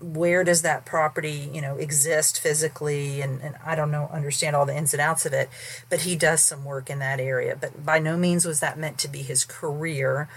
where 0.00 0.44
does 0.44 0.62
that 0.62 0.84
property 0.84 1.50
you 1.52 1.60
know 1.60 1.76
exist 1.76 2.40
physically 2.40 3.20
and, 3.20 3.40
and 3.40 3.54
i 3.64 3.74
don't 3.74 3.90
know 3.90 4.08
understand 4.12 4.54
all 4.54 4.66
the 4.66 4.76
ins 4.76 4.92
and 4.92 5.00
outs 5.00 5.24
of 5.24 5.32
it 5.32 5.48
but 5.88 6.00
he 6.00 6.16
does 6.16 6.42
some 6.42 6.64
work 6.64 6.90
in 6.90 6.98
that 6.98 7.20
area 7.20 7.56
but 7.58 7.84
by 7.84 7.98
no 7.98 8.16
means 8.16 8.44
was 8.44 8.60
that 8.60 8.78
meant 8.78 8.98
to 8.98 9.08
be 9.08 9.22
his 9.22 9.44
career 9.44 10.28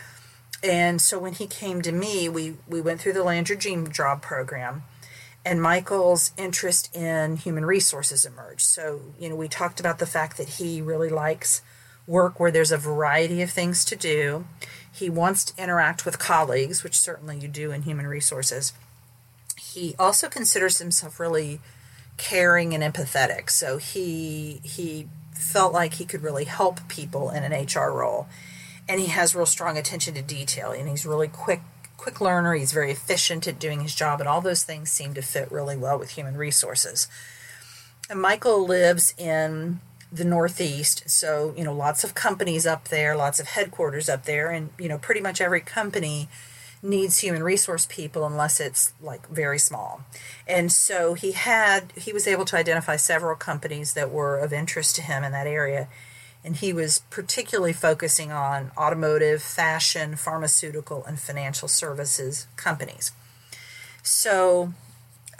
and 0.64 1.02
so 1.02 1.18
when 1.18 1.34
he 1.34 1.48
came 1.48 1.82
to 1.82 1.92
me 1.92 2.30
we 2.30 2.56
we 2.68 2.80
went 2.80 3.02
through 3.02 3.14
the 3.14 3.24
land 3.24 3.50
your 3.50 3.58
dream 3.58 3.92
job 3.92 4.22
program 4.22 4.84
and 5.44 5.62
Michael's 5.62 6.34
interest 6.38 6.96
in 6.96 7.36
human 7.36 7.66
resources 7.66 8.26
emerged. 8.26 8.62
So, 8.62 9.02
you 9.20 9.28
know, 9.28 9.36
we 9.36 9.48
talked 9.48 9.80
about 9.80 9.98
the 9.98 10.06
fact 10.06 10.38
that 10.38 10.48
he 10.48 10.82
really 10.82 11.10
likes 11.10 11.64
work 12.08 12.40
where 12.40 12.52
there's 12.52 12.72
a 12.72 12.78
variety 12.78 13.42
of 13.42 13.50
things 13.50 13.86
to 13.86 13.96
do. 13.96 14.46
He 14.92 15.10
wants 15.10 15.46
to 15.46 15.64
interact 15.64 16.06
with 16.06 16.20
colleagues, 16.20 16.84
which 16.84 17.00
certainly 17.00 17.38
you 17.38 17.48
do 17.48 17.72
in 17.72 17.84
human 17.84 18.08
resources. 18.08 18.74
He 19.58 19.96
also 19.98 20.28
considers 20.28 20.80
himself 20.80 21.20
really 21.20 21.62
caring 22.18 22.74
and 22.74 22.84
empathetic. 22.84 23.50
So 23.50 23.78
he 23.78 24.62
he 24.64 25.08
felt 25.34 25.74
like 25.74 25.96
he 25.96 26.06
could 26.06 26.22
really 26.22 26.46
help 26.46 26.88
people 26.88 27.30
in 27.30 27.44
an 27.44 27.66
HR 27.66 27.92
role. 27.92 28.28
And 28.88 29.00
he 29.00 29.08
has 29.08 29.36
real 29.36 29.46
strong 29.46 29.78
attention 29.78 30.14
to 30.16 30.22
detail 30.22 30.72
and 30.72 30.90
he's 30.90 31.06
really 31.06 31.28
quick 31.28 31.62
quick 32.02 32.20
learner, 32.20 32.56
he's 32.56 32.74
very 32.74 32.92
efficient 32.92 33.48
at 33.48 33.60
doing 33.60 33.82
his 33.82 33.94
job, 33.94 34.20
and 34.20 34.28
all 34.28 34.42
those 34.42 34.64
things 34.64 34.92
seem 34.92 35.14
to 35.14 35.22
fit 35.22 35.52
really 35.52 35.78
well 35.78 36.00
with 36.00 36.10
human 36.10 36.36
resources. 36.36 37.08
And 38.10 38.20
Michael 38.20 38.66
lives 38.66 39.14
in 39.20 39.80
the 40.12 40.26
Northeast, 40.26 41.10
so 41.10 41.54
you 41.58 41.64
know, 41.64 41.74
lots 41.74 42.04
of 42.04 42.14
companies 42.14 42.66
up 42.66 42.90
there, 42.90 43.16
lots 43.16 43.40
of 43.40 43.48
headquarters 43.48 44.10
up 44.10 44.26
there, 44.26 44.50
and 44.50 44.70
you 44.78 44.90
know, 44.90 44.98
pretty 44.98 45.22
much 45.22 45.40
every 45.40 45.62
company 45.62 46.28
needs 46.84 47.20
human 47.20 47.44
resource 47.44 47.86
people 47.90 48.26
unless 48.26 48.60
it's 48.60 48.94
like 49.02 49.28
very 49.30 49.60
small. 49.60 50.02
And 50.48 50.72
so 50.72 51.14
he 51.14 51.32
had 51.32 51.94
he 51.96 52.12
was 52.12 52.28
able 52.28 52.46
to 52.46 52.58
identify 52.58 52.96
several 52.96 53.36
companies 53.36 53.94
that 53.94 54.12
were 54.12 54.38
of 54.38 54.52
interest 54.52 54.96
to 54.98 55.02
him 55.02 55.24
in 55.24 55.32
that 55.32 55.48
area 55.48 55.88
and 56.44 56.56
he 56.56 56.74
was 56.74 57.04
particularly 57.10 57.74
focusing 57.74 58.32
on 58.32 58.72
automotive, 58.78 59.42
fashion, 59.42 60.16
pharmaceutical, 60.16 61.06
and 61.06 61.20
financial 61.20 61.68
services 61.68 62.48
companies. 62.56 63.12
So, 64.02 64.74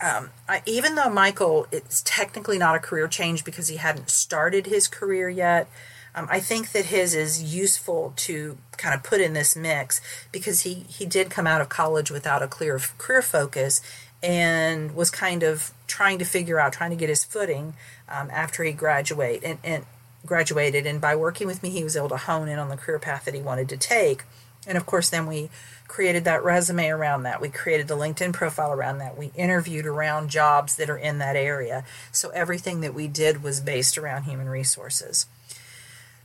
um, 0.02 0.32
I, 0.50 0.62
even 0.66 0.96
though 0.96 1.10
Michael, 1.10 1.68
it's 1.72 2.02
technically 2.06 2.58
not 2.58 2.76
a 2.76 2.80
career 2.80 3.08
change 3.08 3.44
because 3.44 3.68
he 3.68 3.78
hadn't 3.78 4.10
started 4.10 4.66
his 4.66 4.88
career 4.88 5.30
yet, 5.30 5.70
um, 6.14 6.28
I 6.30 6.40
think 6.40 6.72
that 6.74 6.86
his 6.86 7.14
is 7.14 7.42
useful 7.42 8.14
to 8.18 8.58
kind 8.78 8.94
of 8.94 9.04
put 9.04 9.22
in 9.22 9.34
this 9.34 9.56
mix 9.56 10.02
because 10.32 10.62
he, 10.62 10.86
he 10.90 11.06
did 11.06 11.30
come 11.30 11.48
out 11.48 11.62
of 11.62 11.70
college 11.70 12.12
without 12.12 12.44
a 12.44 12.48
clear 12.48 12.80
career 12.98 13.22
focus 13.22 13.82
and 14.22 14.94
was 14.94 15.10
kind 15.10 15.44
of 15.44 15.72
trying 15.88 16.20
to 16.20 16.26
figure 16.26 16.60
out, 16.60 16.74
trying 16.74 16.92
to 16.92 16.96
get 16.96 17.10
his 17.10 17.24
footing 17.24 17.76
um, 18.10 18.30
after 18.32 18.64
he 18.64 18.72
graduate 18.72 19.42
and, 19.44 19.60
and 19.64 19.86
graduated, 20.26 20.86
and 20.86 21.02
by 21.02 21.16
working 21.16 21.48
with 21.48 21.64
me, 21.64 21.70
he 21.70 21.84
was 21.84 21.98
able 21.98 22.10
to 22.10 22.18
hone 22.18 22.48
in 22.48 22.60
on 22.60 22.70
the 22.70 22.78
career 22.78 23.00
path 23.00 23.26
that 23.26 23.34
he 23.34 23.42
wanted 23.42 23.70
to 23.70 23.78
take. 23.78 24.24
And 24.68 24.78
of 24.78 24.86
course, 24.86 25.10
then 25.10 25.26
we 25.26 25.50
created 25.92 26.24
that 26.24 26.42
resume 26.42 26.88
around 26.88 27.24
that. 27.24 27.42
We 27.42 27.50
created 27.50 27.90
the 27.90 27.98
LinkedIn 27.98 28.32
profile 28.32 28.72
around 28.72 29.00
that. 29.00 29.18
We 29.18 29.34
interviewed 29.36 29.86
around 29.86 30.30
jobs 30.30 30.78
that 30.78 30.90
are 30.90 30.98
in 30.98 31.18
that 31.18 31.36
area. 31.36 31.84
So 32.14 32.30
everything 32.30 32.80
that 32.80 32.94
we 32.94 33.10
did 33.10 33.44
was 33.44 33.60
based 33.60 33.98
around 33.98 34.24
human 34.24 34.48
resources. 34.48 35.26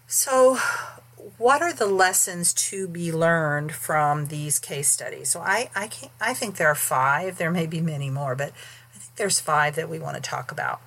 So, 0.07 0.59
what 1.37 1.63
are 1.63 1.73
the 1.73 1.87
lessons 1.87 2.55
to 2.55 2.87
be 2.87 3.11
learned 3.11 3.73
from 3.73 4.27
these 4.27 4.61
case 4.61 4.89
studies? 4.89 5.31
So, 5.31 5.41
I 5.41 5.69
I, 5.75 5.89
can't 5.89 6.13
I 6.21 6.33
think 6.33 6.57
there 6.57 6.69
are 6.69 6.77
five. 6.77 7.37
There 7.37 7.51
may 7.51 7.67
be 7.67 7.81
many 7.81 8.09
more, 8.09 8.37
but 8.37 8.53
I 8.95 8.99
think 8.99 9.17
there's 9.17 9.41
five 9.41 9.75
that 9.75 9.89
we 9.89 9.99
want 9.99 10.15
to 10.15 10.23
talk 10.23 10.53
about. 10.53 10.81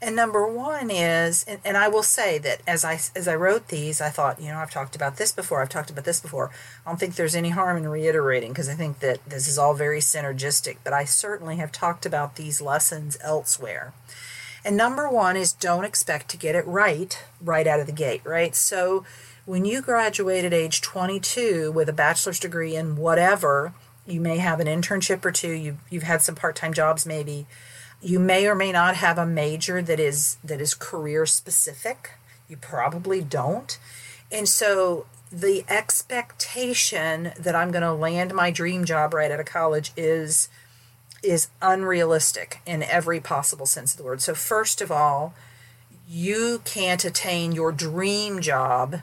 And 0.00 0.14
number 0.14 0.46
one 0.46 0.90
is, 0.92 1.44
and, 1.48 1.58
and, 1.64 1.76
I 1.76 1.88
will 1.88 2.04
say 2.04 2.38
that 2.38 2.60
as 2.68 2.84
I 2.84 3.00
as 3.16 3.26
I 3.26 3.34
wrote 3.34 3.66
these, 3.66 4.00
I 4.00 4.10
thought, 4.10 4.40
you 4.40 4.46
know, 4.46 4.58
I've 4.58 4.70
talked 4.70 4.94
about 4.94 5.16
this 5.16 5.32
before. 5.32 5.60
I've 5.60 5.68
talked 5.68 5.90
about 5.90 6.04
this 6.04 6.20
before. 6.20 6.52
I 6.86 6.90
don't 6.90 7.00
think 7.00 7.16
there's 7.16 7.34
any 7.34 7.50
harm 7.50 7.76
in 7.76 7.88
reiterating 7.88 8.52
because 8.52 8.68
I 8.68 8.74
think 8.74 9.00
that 9.00 9.18
this 9.28 9.48
is 9.48 9.58
all 9.58 9.74
very 9.74 9.98
synergistic. 9.98 10.76
But 10.84 10.92
I 10.92 11.04
certainly 11.04 11.56
have 11.56 11.72
talked 11.72 12.06
about 12.06 12.36
these 12.36 12.60
lessons 12.60 13.18
elsewhere. 13.22 13.92
And 14.64 14.76
number 14.76 15.10
one 15.10 15.36
is 15.36 15.52
don't 15.52 15.84
expect 15.84 16.28
to 16.30 16.36
get 16.36 16.54
it 16.54 16.66
right 16.66 17.20
right 17.40 17.66
out 17.66 17.80
of 17.80 17.86
the 17.86 17.92
gate. 17.92 18.22
Right. 18.24 18.54
So 18.54 19.04
when 19.46 19.64
you 19.64 19.82
graduate 19.82 20.44
at 20.44 20.54
age 20.54 20.80
22 20.80 21.72
with 21.72 21.88
a 21.88 21.92
bachelor's 21.92 22.38
degree 22.38 22.76
in 22.76 22.94
whatever, 22.94 23.72
you 24.06 24.20
may 24.20 24.38
have 24.38 24.60
an 24.60 24.68
internship 24.68 25.24
or 25.24 25.32
two. 25.32 25.50
You 25.50 25.78
you've 25.90 26.04
had 26.04 26.22
some 26.22 26.36
part 26.36 26.54
time 26.54 26.72
jobs 26.72 27.04
maybe 27.04 27.48
you 28.00 28.18
may 28.18 28.46
or 28.46 28.54
may 28.54 28.72
not 28.72 28.96
have 28.96 29.18
a 29.18 29.26
major 29.26 29.82
that 29.82 29.98
is 29.98 30.36
that 30.44 30.60
is 30.60 30.74
career 30.74 31.26
specific. 31.26 32.12
You 32.48 32.56
probably 32.56 33.20
don't. 33.20 33.78
And 34.30 34.48
so 34.48 35.06
the 35.30 35.64
expectation 35.68 37.32
that 37.38 37.54
I'm 37.54 37.70
going 37.70 37.82
to 37.82 37.92
land 37.92 38.34
my 38.34 38.50
dream 38.50 38.84
job 38.84 39.12
right 39.12 39.30
out 39.30 39.40
of 39.40 39.46
college 39.46 39.92
is 39.96 40.48
is 41.22 41.48
unrealistic 41.60 42.60
in 42.64 42.82
every 42.84 43.20
possible 43.20 43.66
sense 43.66 43.92
of 43.92 43.98
the 43.98 44.04
word. 44.04 44.22
So 44.22 44.34
first 44.34 44.80
of 44.80 44.92
all, 44.92 45.34
you 46.06 46.62
can't 46.64 47.04
attain 47.04 47.52
your 47.52 47.72
dream 47.72 48.40
job 48.40 49.00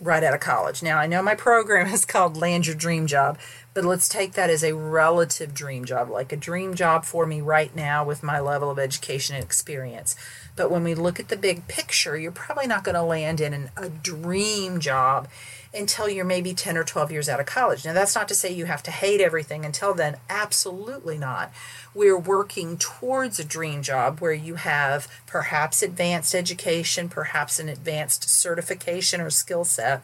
right 0.00 0.22
out 0.22 0.34
of 0.34 0.40
college. 0.40 0.82
Now, 0.82 0.98
I 0.98 1.06
know 1.06 1.22
my 1.22 1.34
program 1.34 1.86
is 1.92 2.04
called 2.04 2.36
Land 2.36 2.66
Your 2.66 2.76
Dream 2.76 3.06
Job, 3.06 3.38
But 3.72 3.84
let's 3.84 4.08
take 4.08 4.32
that 4.32 4.50
as 4.50 4.64
a 4.64 4.74
relative 4.74 5.54
dream 5.54 5.84
job, 5.84 6.10
like 6.10 6.32
a 6.32 6.36
dream 6.36 6.74
job 6.74 7.04
for 7.04 7.24
me 7.24 7.40
right 7.40 7.74
now 7.74 8.04
with 8.04 8.22
my 8.22 8.40
level 8.40 8.70
of 8.70 8.78
education 8.78 9.36
and 9.36 9.44
experience. 9.44 10.16
But 10.56 10.70
when 10.70 10.82
we 10.82 10.94
look 10.94 11.20
at 11.20 11.28
the 11.28 11.36
big 11.36 11.68
picture, 11.68 12.18
you're 12.18 12.32
probably 12.32 12.66
not 12.66 12.82
going 12.82 12.96
to 12.96 13.02
land 13.02 13.40
in 13.40 13.54
an, 13.54 13.70
a 13.76 13.88
dream 13.88 14.80
job 14.80 15.28
until 15.72 16.08
you're 16.08 16.24
maybe 16.24 16.52
10 16.52 16.76
or 16.76 16.84
12 16.84 17.12
years 17.12 17.28
out 17.28 17.40
of 17.40 17.46
college. 17.46 17.84
Now, 17.84 17.92
that's 17.92 18.14
not 18.14 18.26
to 18.28 18.34
say 18.34 18.52
you 18.52 18.64
have 18.64 18.82
to 18.84 18.90
hate 18.90 19.20
everything 19.20 19.64
until 19.64 19.94
then. 19.94 20.16
Absolutely 20.28 21.16
not. 21.16 21.52
We're 21.94 22.18
working 22.18 22.76
towards 22.76 23.38
a 23.38 23.44
dream 23.44 23.82
job 23.82 24.20
where 24.20 24.32
you 24.32 24.56
have 24.56 25.06
perhaps 25.26 25.82
advanced 25.82 26.34
education, 26.34 27.08
perhaps 27.08 27.60
an 27.60 27.68
advanced 27.68 28.28
certification 28.28 29.20
or 29.20 29.30
skill 29.30 29.64
set 29.64 30.02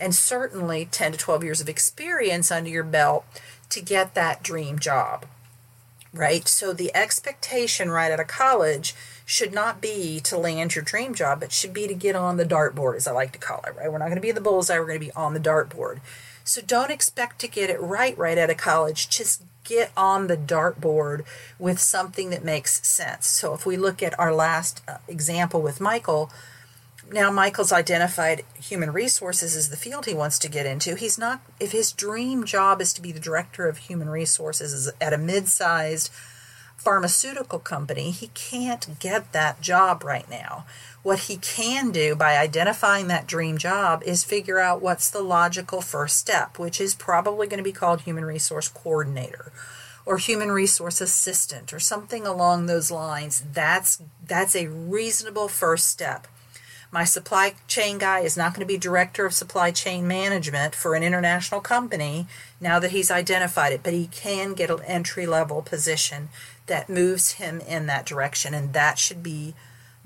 and 0.00 0.14
certainly 0.14 0.86
10 0.90 1.12
to 1.12 1.18
12 1.18 1.44
years 1.44 1.60
of 1.60 1.68
experience 1.68 2.50
under 2.50 2.70
your 2.70 2.84
belt 2.84 3.24
to 3.70 3.80
get 3.80 4.14
that 4.14 4.42
dream 4.42 4.78
job, 4.78 5.26
right? 6.12 6.46
So 6.46 6.72
the 6.72 6.94
expectation 6.94 7.90
right 7.90 8.12
out 8.12 8.20
of 8.20 8.26
college 8.26 8.94
should 9.28 9.52
not 9.52 9.80
be 9.80 10.20
to 10.20 10.38
land 10.38 10.76
your 10.76 10.84
dream 10.84 11.12
job, 11.12 11.42
it 11.42 11.50
should 11.50 11.74
be 11.74 11.88
to 11.88 11.94
get 11.94 12.14
on 12.14 12.36
the 12.36 12.44
dartboard, 12.44 12.96
as 12.96 13.08
I 13.08 13.12
like 13.12 13.32
to 13.32 13.38
call 13.38 13.60
it, 13.66 13.74
right? 13.76 13.90
We're 13.90 13.98
not 13.98 14.06
going 14.06 14.14
to 14.14 14.20
be 14.22 14.30
the 14.30 14.40
bullseye, 14.40 14.78
we're 14.78 14.86
going 14.86 15.00
to 15.00 15.06
be 15.06 15.12
on 15.12 15.34
the 15.34 15.40
dartboard. 15.40 15.98
So 16.44 16.62
don't 16.62 16.92
expect 16.92 17.40
to 17.40 17.48
get 17.48 17.68
it 17.68 17.80
right 17.80 18.16
right 18.16 18.38
out 18.38 18.50
of 18.50 18.56
college. 18.56 19.08
Just 19.10 19.42
get 19.64 19.90
on 19.96 20.28
the 20.28 20.36
dartboard 20.36 21.24
with 21.58 21.80
something 21.80 22.30
that 22.30 22.44
makes 22.44 22.86
sense. 22.86 23.26
So 23.26 23.52
if 23.52 23.66
we 23.66 23.76
look 23.76 24.00
at 24.00 24.16
our 24.16 24.32
last 24.32 24.80
uh, 24.86 24.98
example 25.08 25.60
with 25.60 25.80
Michael, 25.80 26.30
now 27.10 27.32
Michael's 27.32 27.72
identified 27.72 28.44
human 28.54 28.92
resources 28.92 29.56
as 29.56 29.70
the 29.70 29.76
field 29.76 30.06
he 30.06 30.14
wants 30.14 30.38
to 30.38 30.48
get 30.48 30.66
into. 30.66 30.94
He's 30.94 31.18
not 31.18 31.40
if 31.58 31.72
his 31.72 31.90
dream 31.90 32.44
job 32.44 32.80
is 32.80 32.92
to 32.92 33.02
be 33.02 33.10
the 33.10 33.18
director 33.18 33.68
of 33.68 33.78
human 33.78 34.08
resources 34.08 34.92
at 35.00 35.12
a 35.12 35.18
mid-sized 35.18 36.12
pharmaceutical 36.76 37.58
company, 37.58 38.10
he 38.10 38.28
can't 38.28 38.98
get 38.98 39.32
that 39.32 39.60
job 39.60 40.04
right 40.04 40.28
now. 40.30 40.66
What 41.02 41.20
he 41.20 41.36
can 41.36 41.90
do 41.90 42.16
by 42.16 42.36
identifying 42.36 43.06
that 43.08 43.26
dream 43.26 43.58
job 43.58 44.02
is 44.04 44.24
figure 44.24 44.58
out 44.58 44.82
what's 44.82 45.08
the 45.08 45.22
logical 45.22 45.80
first 45.80 46.16
step, 46.16 46.58
which 46.58 46.80
is 46.80 46.94
probably 46.94 47.46
going 47.46 47.58
to 47.58 47.64
be 47.64 47.72
called 47.72 48.00
human 48.00 48.24
resource 48.24 48.68
coordinator 48.68 49.52
or 50.04 50.18
human 50.18 50.52
resource 50.52 51.00
assistant 51.00 51.72
or 51.72 51.80
something 51.80 52.26
along 52.26 52.66
those 52.66 52.90
lines. 52.90 53.42
That's 53.52 54.00
that's 54.24 54.54
a 54.56 54.68
reasonable 54.68 55.48
first 55.48 55.88
step. 55.88 56.26
My 56.96 57.04
supply 57.04 57.56
chain 57.68 57.98
guy 57.98 58.20
is 58.20 58.38
not 58.38 58.54
going 58.54 58.66
to 58.66 58.72
be 58.72 58.78
director 58.78 59.26
of 59.26 59.34
supply 59.34 59.70
chain 59.70 60.08
management 60.08 60.74
for 60.74 60.94
an 60.94 61.02
international 61.02 61.60
company 61.60 62.26
now 62.58 62.78
that 62.78 62.90
he's 62.90 63.10
identified 63.10 63.74
it, 63.74 63.82
but 63.82 63.92
he 63.92 64.06
can 64.06 64.54
get 64.54 64.70
an 64.70 64.80
entry 64.86 65.26
level 65.26 65.60
position 65.60 66.30
that 66.68 66.88
moves 66.88 67.32
him 67.32 67.60
in 67.60 67.84
that 67.84 68.06
direction, 68.06 68.54
and 68.54 68.72
that 68.72 68.98
should 68.98 69.22
be 69.22 69.52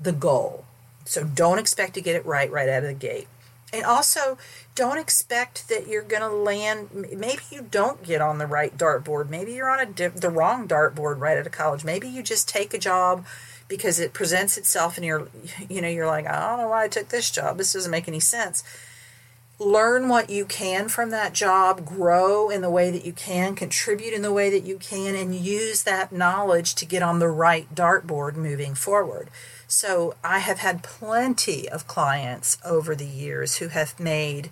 the 0.01 0.11
goal. 0.11 0.65
So 1.05 1.23
don't 1.23 1.59
expect 1.59 1.93
to 1.93 2.01
get 2.01 2.17
it 2.17 2.25
right 2.25 2.51
right 2.51 2.67
out 2.67 2.83
of 2.83 2.89
the 2.89 2.93
gate. 2.93 3.29
And 3.71 3.85
also, 3.85 4.37
don't 4.75 4.97
expect 4.97 5.69
that 5.69 5.87
you're 5.87 6.01
going 6.01 6.23
to 6.23 6.27
land. 6.27 6.89
Maybe 6.93 7.43
you 7.51 7.61
don't 7.61 8.03
get 8.03 8.19
on 8.19 8.37
the 8.37 8.47
right 8.47 8.77
dartboard. 8.77 9.29
Maybe 9.29 9.53
you're 9.53 9.69
on 9.69 9.79
a 9.79 10.09
the 10.09 10.29
wrong 10.29 10.67
dartboard 10.67 11.19
right 11.19 11.37
out 11.37 11.45
of 11.45 11.53
college. 11.53 11.85
Maybe 11.85 12.09
you 12.09 12.21
just 12.21 12.49
take 12.49 12.73
a 12.73 12.77
job 12.77 13.25
because 13.71 14.01
it 14.01 14.11
presents 14.11 14.57
itself 14.57 14.97
and 14.97 15.05
you're 15.05 15.29
you 15.69 15.81
know 15.81 15.87
you're 15.87 16.05
like 16.05 16.27
I 16.27 16.49
don't 16.49 16.59
know 16.59 16.67
why 16.67 16.83
I 16.83 16.87
took 16.89 17.07
this 17.07 17.31
job. 17.31 17.57
This 17.57 17.71
doesn't 17.71 17.89
make 17.89 18.09
any 18.09 18.19
sense. 18.19 18.65
Learn 19.59 20.09
what 20.09 20.29
you 20.29 20.43
can 20.43 20.89
from 20.89 21.09
that 21.11 21.33
job 21.33 21.85
grow 21.85 22.49
in 22.49 22.61
the 22.61 22.69
way 22.69 22.91
that 22.91 23.05
you 23.05 23.13
can 23.13 23.55
contribute 23.55 24.13
in 24.13 24.23
the 24.23 24.33
way 24.33 24.49
that 24.49 24.65
you 24.65 24.77
can 24.77 25.15
and 25.15 25.33
use 25.33 25.83
that 25.83 26.11
knowledge 26.11 26.75
to 26.75 26.85
get 26.85 27.01
on 27.01 27.19
the 27.19 27.29
right 27.29 27.73
dartboard 27.73 28.35
moving 28.35 28.75
forward. 28.75 29.29
So 29.67 30.15
I 30.21 30.39
have 30.39 30.59
had 30.59 30.83
plenty 30.83 31.69
of 31.69 31.87
clients 31.87 32.57
over 32.65 32.93
the 32.93 33.05
years 33.05 33.57
who 33.57 33.69
have 33.69 33.97
made 33.99 34.49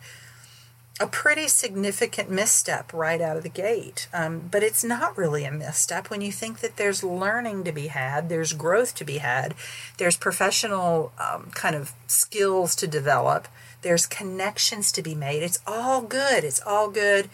a 0.99 1.07
pretty 1.07 1.47
significant 1.47 2.29
misstep 2.29 2.91
right 2.93 3.21
out 3.21 3.37
of 3.37 3.43
the 3.43 3.49
gate. 3.49 4.07
Um, 4.13 4.49
but 4.51 4.63
it's 4.63 4.83
not 4.83 5.17
really 5.17 5.45
a 5.45 5.51
misstep 5.51 6.09
when 6.09 6.21
you 6.21 6.31
think 6.31 6.59
that 6.59 6.75
there's 6.75 7.03
learning 7.03 7.63
to 7.63 7.71
be 7.71 7.87
had, 7.87 8.27
there's 8.27 8.53
growth 8.53 8.95
to 8.95 9.05
be 9.05 9.19
had, 9.19 9.55
there's 9.97 10.17
professional 10.17 11.13
um, 11.17 11.51
kind 11.53 11.75
of 11.75 11.93
skills 12.07 12.75
to 12.75 12.87
develop, 12.87 13.47
there's 13.81 14.05
connections 14.05 14.91
to 14.91 15.01
be 15.01 15.15
made. 15.15 15.41
It's 15.41 15.59
all 15.65 16.01
good. 16.01 16.43
It's 16.43 16.61
all 16.65 16.89
good. 16.89 17.29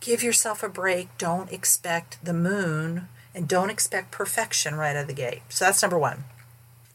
Give 0.00 0.22
yourself 0.22 0.62
a 0.62 0.68
break. 0.68 1.16
Don't 1.16 1.52
expect 1.52 2.18
the 2.24 2.32
moon 2.32 3.08
and 3.34 3.46
don't 3.46 3.70
expect 3.70 4.10
perfection 4.10 4.74
right 4.74 4.96
out 4.96 5.02
of 5.02 5.06
the 5.06 5.14
gate. 5.14 5.42
So 5.48 5.64
that's 5.64 5.82
number 5.82 5.98
one. 5.98 6.24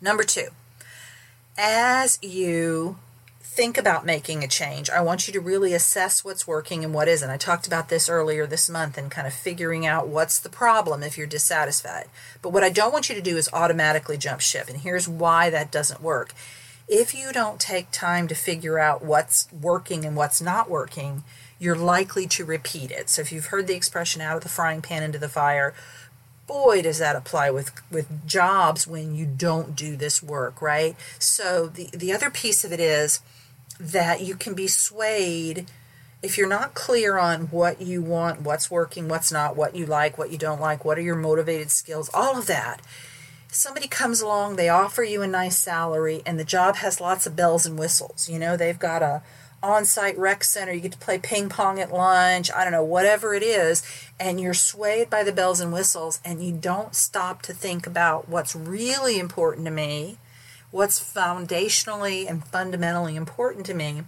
Number 0.01 0.23
two, 0.23 0.47
as 1.57 2.19
you 2.21 2.97
think 3.53 3.77
about 3.77 4.05
making 4.05 4.45
a 4.45 4.47
change, 4.47 4.89
I 4.89 5.01
want 5.01 5.27
you 5.27 5.33
to 5.33 5.41
really 5.41 5.73
assess 5.73 6.23
what's 6.23 6.47
working 6.47 6.85
and 6.85 6.93
what 6.93 7.09
isn't. 7.09 7.29
I 7.29 7.35
talked 7.35 7.67
about 7.67 7.89
this 7.89 8.07
earlier 8.07 8.47
this 8.47 8.69
month 8.69 8.97
and 8.97 9.11
kind 9.11 9.27
of 9.27 9.33
figuring 9.33 9.85
out 9.85 10.07
what's 10.07 10.39
the 10.39 10.47
problem 10.47 11.03
if 11.03 11.17
you're 11.17 11.27
dissatisfied. 11.27 12.05
But 12.41 12.53
what 12.53 12.63
I 12.63 12.69
don't 12.69 12.93
want 12.93 13.09
you 13.09 13.15
to 13.15 13.21
do 13.21 13.35
is 13.35 13.49
automatically 13.51 14.17
jump 14.17 14.39
ship. 14.39 14.69
And 14.69 14.77
here's 14.77 15.09
why 15.09 15.49
that 15.49 15.69
doesn't 15.69 16.01
work. 16.01 16.33
If 16.87 17.13
you 17.13 17.33
don't 17.33 17.59
take 17.59 17.91
time 17.91 18.29
to 18.29 18.35
figure 18.35 18.79
out 18.79 19.03
what's 19.03 19.49
working 19.51 20.05
and 20.05 20.15
what's 20.15 20.41
not 20.41 20.69
working, 20.69 21.25
you're 21.59 21.75
likely 21.75 22.27
to 22.27 22.45
repeat 22.45 22.89
it. 22.89 23.09
So 23.09 23.21
if 23.21 23.33
you've 23.33 23.47
heard 23.47 23.67
the 23.67 23.75
expression 23.75 24.21
out 24.21 24.37
of 24.37 24.43
the 24.43 24.49
frying 24.49 24.81
pan 24.81 25.03
into 25.03 25.19
the 25.19 25.27
fire, 25.27 25.73
boy 26.47 26.81
does 26.81 26.99
that 26.99 27.15
apply 27.15 27.49
with 27.49 27.71
with 27.91 28.25
jobs 28.25 28.85
when 28.85 29.15
you 29.15 29.25
don't 29.25 29.73
do 29.73 29.95
this 29.95 30.21
work 30.21 30.61
right 30.61 30.97
so 31.17 31.67
the 31.67 31.89
the 31.93 32.11
other 32.11 32.29
piece 32.29 32.65
of 32.65 32.73
it 32.73 32.79
is 32.79 33.21
that 33.81 34.21
you 34.21 34.35
can 34.35 34.53
be 34.53 34.67
swayed 34.67 35.65
if 36.21 36.37
you're 36.37 36.47
not 36.47 36.75
clear 36.75 37.17
on 37.17 37.47
what 37.47 37.81
you 37.81 38.01
want, 38.01 38.41
what's 38.41 38.69
working, 38.69 39.07
what's 39.07 39.31
not, 39.31 39.55
what 39.55 39.75
you 39.75 39.87
like, 39.87 40.19
what 40.19 40.31
you 40.31 40.37
don't 40.37 40.61
like, 40.61 40.85
what 40.85 40.99
are 40.99 41.01
your 41.01 41.15
motivated 41.15 41.71
skills, 41.71 42.09
all 42.13 42.37
of 42.37 42.45
that. 42.45 42.79
Somebody 43.47 43.87
comes 43.87 44.21
along, 44.21 44.55
they 44.55 44.69
offer 44.69 45.03
you 45.03 45.23
a 45.23 45.27
nice 45.27 45.57
salary, 45.57 46.21
and 46.25 46.39
the 46.39 46.45
job 46.45 46.75
has 46.77 47.01
lots 47.01 47.25
of 47.25 47.35
bells 47.35 47.65
and 47.65 47.77
whistles. 47.77 48.29
You 48.29 48.37
know, 48.37 48.55
they've 48.55 48.77
got 48.77 49.01
a 49.01 49.23
on-site 49.63 50.17
rec 50.17 50.43
center, 50.43 50.71
you 50.71 50.81
get 50.81 50.91
to 50.91 50.97
play 50.99 51.17
ping 51.17 51.49
pong 51.49 51.79
at 51.79 51.91
lunch, 51.91 52.51
I 52.55 52.63
don't 52.63 52.71
know, 52.71 52.83
whatever 52.83 53.33
it 53.33 53.43
is, 53.43 53.83
and 54.19 54.39
you're 54.39 54.53
swayed 54.53 55.09
by 55.09 55.23
the 55.23 55.31
bells 55.31 55.59
and 55.59 55.73
whistles, 55.73 56.19
and 56.23 56.43
you 56.43 56.53
don't 56.53 56.95
stop 56.95 57.41
to 57.43 57.53
think 57.53 57.87
about 57.87 58.29
what's 58.29 58.55
really 58.55 59.19
important 59.19 59.65
to 59.65 59.71
me 59.71 60.17
what's 60.71 60.99
foundationally 60.99 62.29
and 62.29 62.45
fundamentally 62.45 63.15
important 63.15 63.65
to 63.67 63.73
me. 63.73 64.03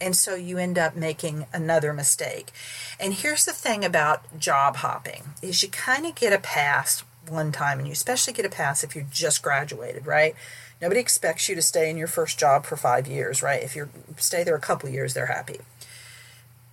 And 0.00 0.16
so 0.16 0.34
you 0.34 0.58
end 0.58 0.78
up 0.78 0.96
making 0.96 1.46
another 1.52 1.92
mistake. 1.92 2.50
And 2.98 3.14
here's 3.14 3.44
the 3.44 3.52
thing 3.52 3.84
about 3.84 4.38
job 4.38 4.76
hopping 4.76 5.34
is 5.42 5.62
you 5.62 5.68
kind 5.68 6.06
of 6.06 6.14
get 6.14 6.32
a 6.32 6.38
pass 6.38 7.04
one 7.28 7.52
time 7.52 7.78
and 7.78 7.86
you 7.86 7.92
especially 7.92 8.32
get 8.32 8.44
a 8.44 8.50
pass 8.50 8.84
if 8.84 8.94
you 8.94 9.06
just 9.10 9.42
graduated, 9.42 10.06
right? 10.06 10.34
Nobody 10.82 11.00
expects 11.00 11.48
you 11.48 11.54
to 11.54 11.62
stay 11.62 11.88
in 11.88 11.96
your 11.96 12.08
first 12.08 12.38
job 12.38 12.66
for 12.66 12.76
5 12.76 13.06
years, 13.06 13.42
right? 13.42 13.62
If 13.62 13.76
you 13.76 13.88
stay 14.18 14.44
there 14.44 14.56
a 14.56 14.60
couple 14.60 14.90
years, 14.90 15.14
they're 15.14 15.26
happy. 15.26 15.60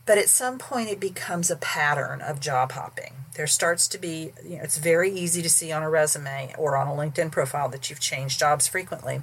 But 0.05 0.17
at 0.17 0.29
some 0.29 0.57
point, 0.57 0.89
it 0.89 0.99
becomes 0.99 1.51
a 1.51 1.55
pattern 1.55 2.21
of 2.21 2.39
job 2.39 2.71
hopping. 2.71 3.13
There 3.35 3.47
starts 3.47 3.87
to 3.89 3.97
be, 3.97 4.33
you 4.43 4.57
know, 4.57 4.63
it's 4.63 4.77
very 4.77 5.11
easy 5.11 5.41
to 5.41 5.49
see 5.49 5.71
on 5.71 5.83
a 5.83 5.89
resume 5.89 6.53
or 6.57 6.75
on 6.75 6.87
a 6.87 6.91
LinkedIn 6.91 7.31
profile 7.31 7.69
that 7.69 7.89
you've 7.89 7.99
changed 7.99 8.39
jobs 8.39 8.67
frequently. 8.67 9.21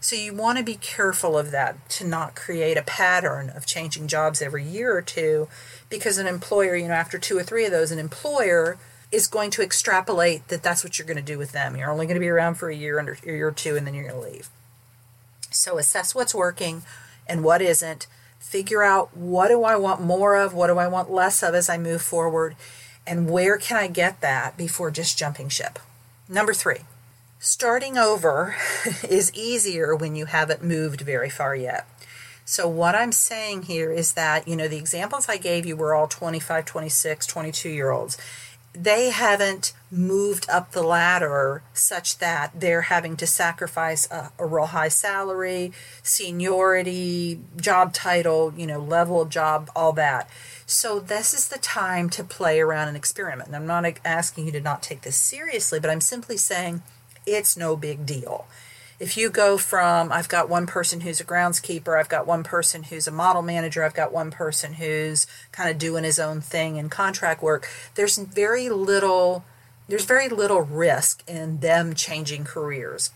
So 0.00 0.14
you 0.14 0.34
want 0.34 0.58
to 0.58 0.64
be 0.64 0.74
careful 0.74 1.38
of 1.38 1.52
that 1.52 1.88
to 1.90 2.06
not 2.06 2.34
create 2.34 2.76
a 2.76 2.82
pattern 2.82 3.50
of 3.50 3.66
changing 3.66 4.08
jobs 4.08 4.42
every 4.42 4.64
year 4.64 4.94
or 4.94 5.02
two 5.02 5.48
because 5.88 6.18
an 6.18 6.26
employer, 6.26 6.76
you 6.76 6.88
know, 6.88 6.94
after 6.94 7.18
two 7.18 7.38
or 7.38 7.42
three 7.42 7.64
of 7.64 7.70
those, 7.70 7.90
an 7.90 7.98
employer 7.98 8.78
is 9.10 9.26
going 9.26 9.50
to 9.52 9.62
extrapolate 9.62 10.48
that 10.48 10.62
that's 10.62 10.84
what 10.84 10.98
you're 10.98 11.06
going 11.06 11.16
to 11.16 11.22
do 11.22 11.38
with 11.38 11.52
them. 11.52 11.76
You're 11.76 11.90
only 11.90 12.06
going 12.06 12.16
to 12.16 12.20
be 12.20 12.28
around 12.28 12.56
for 12.56 12.68
a 12.68 12.74
year, 12.76 12.98
under, 12.98 13.16
a 13.24 13.26
year 13.26 13.48
or 13.48 13.52
two, 13.52 13.76
and 13.76 13.86
then 13.86 13.94
you're 13.94 14.08
going 14.08 14.20
to 14.20 14.28
leave. 14.30 14.50
So 15.50 15.78
assess 15.78 16.14
what's 16.14 16.34
working 16.34 16.82
and 17.26 17.42
what 17.42 17.62
isn't 17.62 18.06
figure 18.38 18.82
out 18.82 19.16
what 19.16 19.48
do 19.48 19.64
I 19.64 19.76
want 19.76 20.00
more 20.00 20.36
of, 20.36 20.54
what 20.54 20.68
do 20.68 20.78
I 20.78 20.88
want 20.88 21.10
less 21.10 21.42
of 21.42 21.54
as 21.54 21.68
I 21.68 21.78
move 21.78 22.02
forward, 22.02 22.56
and 23.06 23.30
where 23.30 23.58
can 23.58 23.76
I 23.76 23.86
get 23.86 24.20
that 24.20 24.56
before 24.56 24.90
just 24.90 25.18
jumping 25.18 25.48
ship. 25.48 25.78
Number 26.28 26.52
three, 26.52 26.80
starting 27.38 27.96
over 27.96 28.56
is 29.08 29.32
easier 29.34 29.94
when 29.94 30.16
you 30.16 30.26
haven't 30.26 30.64
moved 30.64 31.00
very 31.02 31.30
far 31.30 31.54
yet. 31.54 31.86
So, 32.44 32.68
what 32.68 32.94
I'm 32.94 33.10
saying 33.10 33.62
here 33.62 33.90
is 33.90 34.12
that, 34.12 34.46
you 34.46 34.54
know, 34.54 34.68
the 34.68 34.76
examples 34.76 35.28
I 35.28 35.36
gave 35.36 35.66
you 35.66 35.74
were 35.74 35.94
all 35.94 36.06
25, 36.06 36.64
26, 36.64 37.26
22 37.26 37.68
year 37.68 37.90
olds. 37.90 38.16
They 38.76 39.10
haven't 39.10 39.72
moved 39.90 40.48
up 40.50 40.72
the 40.72 40.82
ladder 40.82 41.62
such 41.72 42.18
that 42.18 42.52
they're 42.54 42.82
having 42.82 43.16
to 43.16 43.26
sacrifice 43.26 44.10
a, 44.10 44.30
a 44.38 44.44
real 44.44 44.66
high 44.66 44.88
salary, 44.88 45.72
seniority, 46.02 47.40
job 47.56 47.92
title, 47.92 48.52
you 48.56 48.66
know, 48.66 48.78
level 48.78 49.20
of 49.22 49.30
job, 49.30 49.70
all 49.74 49.92
that. 49.92 50.28
So 50.66 50.98
this 50.98 51.32
is 51.32 51.48
the 51.48 51.58
time 51.58 52.10
to 52.10 52.24
play 52.24 52.60
around 52.60 52.88
and 52.88 52.96
experiment. 52.96 53.48
And 53.48 53.56
I'm 53.56 53.66
not 53.66 53.86
asking 54.04 54.46
you 54.46 54.52
to 54.52 54.60
not 54.60 54.82
take 54.82 55.02
this 55.02 55.16
seriously, 55.16 55.80
but 55.80 55.90
I'm 55.90 56.00
simply 56.00 56.36
saying 56.36 56.82
it's 57.24 57.56
no 57.56 57.76
big 57.76 58.04
deal. 58.04 58.46
If 58.98 59.16
you 59.16 59.28
go 59.28 59.58
from, 59.58 60.10
I've 60.10 60.28
got 60.28 60.48
one 60.48 60.66
person 60.66 61.02
who's 61.02 61.20
a 61.20 61.24
groundskeeper, 61.24 61.98
I've 61.98 62.08
got 62.08 62.26
one 62.26 62.42
person 62.42 62.84
who's 62.84 63.06
a 63.06 63.10
model 63.10 63.42
manager, 63.42 63.84
I've 63.84 63.94
got 63.94 64.10
one 64.10 64.30
person 64.30 64.74
who's 64.74 65.26
kind 65.52 65.68
of 65.68 65.78
doing 65.78 66.02
his 66.02 66.18
own 66.18 66.40
thing 66.40 66.76
in 66.76 66.88
contract 66.88 67.42
work, 67.42 67.68
there's 67.94 68.16
very 68.16 68.68
little 68.70 69.44
there's 69.88 70.04
very 70.04 70.28
little 70.28 70.62
risk 70.62 71.22
in 71.28 71.60
them 71.60 71.94
changing 71.94 72.44
careers 72.44 73.12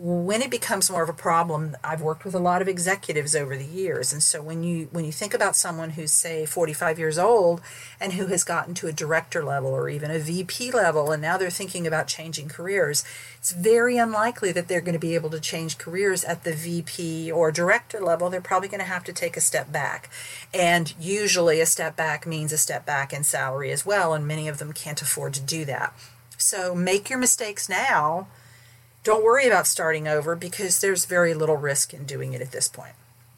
when 0.00 0.42
it 0.42 0.50
becomes 0.50 0.88
more 0.88 1.02
of 1.02 1.08
a 1.08 1.12
problem 1.12 1.76
i've 1.82 2.00
worked 2.00 2.24
with 2.24 2.34
a 2.34 2.38
lot 2.38 2.62
of 2.62 2.68
executives 2.68 3.34
over 3.34 3.56
the 3.56 3.64
years. 3.64 4.12
And 4.12 4.22
so 4.22 4.40
when 4.40 4.62
you 4.62 4.88
when 4.92 5.04
you 5.04 5.10
think 5.10 5.34
about 5.34 5.56
someone 5.56 5.90
who's 5.90 6.12
say 6.12 6.46
45 6.46 6.98
years 6.98 7.18
old 7.18 7.60
and 8.00 8.12
who 8.12 8.26
has 8.26 8.44
gotten 8.44 8.74
to 8.74 8.86
a 8.86 8.92
director 8.92 9.44
level 9.44 9.70
or 9.70 9.88
even 9.88 10.10
a 10.10 10.20
vp 10.20 10.70
level 10.70 11.10
and 11.10 11.20
now 11.20 11.36
they're 11.36 11.50
thinking 11.50 11.86
about 11.86 12.06
changing 12.06 12.48
careers 12.48 13.04
it's 13.38 13.52
very 13.52 13.96
unlikely 13.96 14.52
that 14.52 14.68
they're 14.68 14.80
going 14.80 14.94
to 14.94 14.98
be 14.98 15.14
able 15.14 15.30
to 15.30 15.40
change 15.40 15.78
careers 15.78 16.22
at 16.24 16.44
the 16.44 16.52
vp 16.52 17.30
or 17.32 17.50
director 17.50 18.00
level. 18.00 18.28
They're 18.28 18.40
probably 18.40 18.68
going 18.68 18.80
to 18.80 18.84
have 18.84 19.04
to 19.04 19.12
take 19.12 19.36
a 19.36 19.40
step 19.40 19.72
back. 19.72 20.10
And 20.52 20.92
usually 21.00 21.60
a 21.60 21.66
step 21.66 21.96
back 21.96 22.26
means 22.26 22.52
a 22.52 22.58
step 22.58 22.84
back 22.84 23.12
in 23.12 23.24
salary 23.24 23.70
as 23.70 23.86
well 23.86 24.12
and 24.12 24.26
many 24.26 24.48
of 24.48 24.58
them 24.58 24.72
can't 24.72 25.00
afford 25.00 25.34
to 25.34 25.40
do 25.40 25.64
that. 25.64 25.92
So 26.36 26.74
make 26.74 27.10
your 27.10 27.18
mistakes 27.18 27.68
now 27.68 28.28
don't 29.08 29.24
worry 29.24 29.46
about 29.46 29.66
starting 29.66 30.06
over 30.06 30.36
because 30.36 30.82
there's 30.82 31.06
very 31.06 31.32
little 31.32 31.56
risk 31.56 31.94
in 31.94 32.04
doing 32.04 32.34
it 32.34 32.42
at 32.42 32.52
this 32.52 32.68
point. 32.68 32.92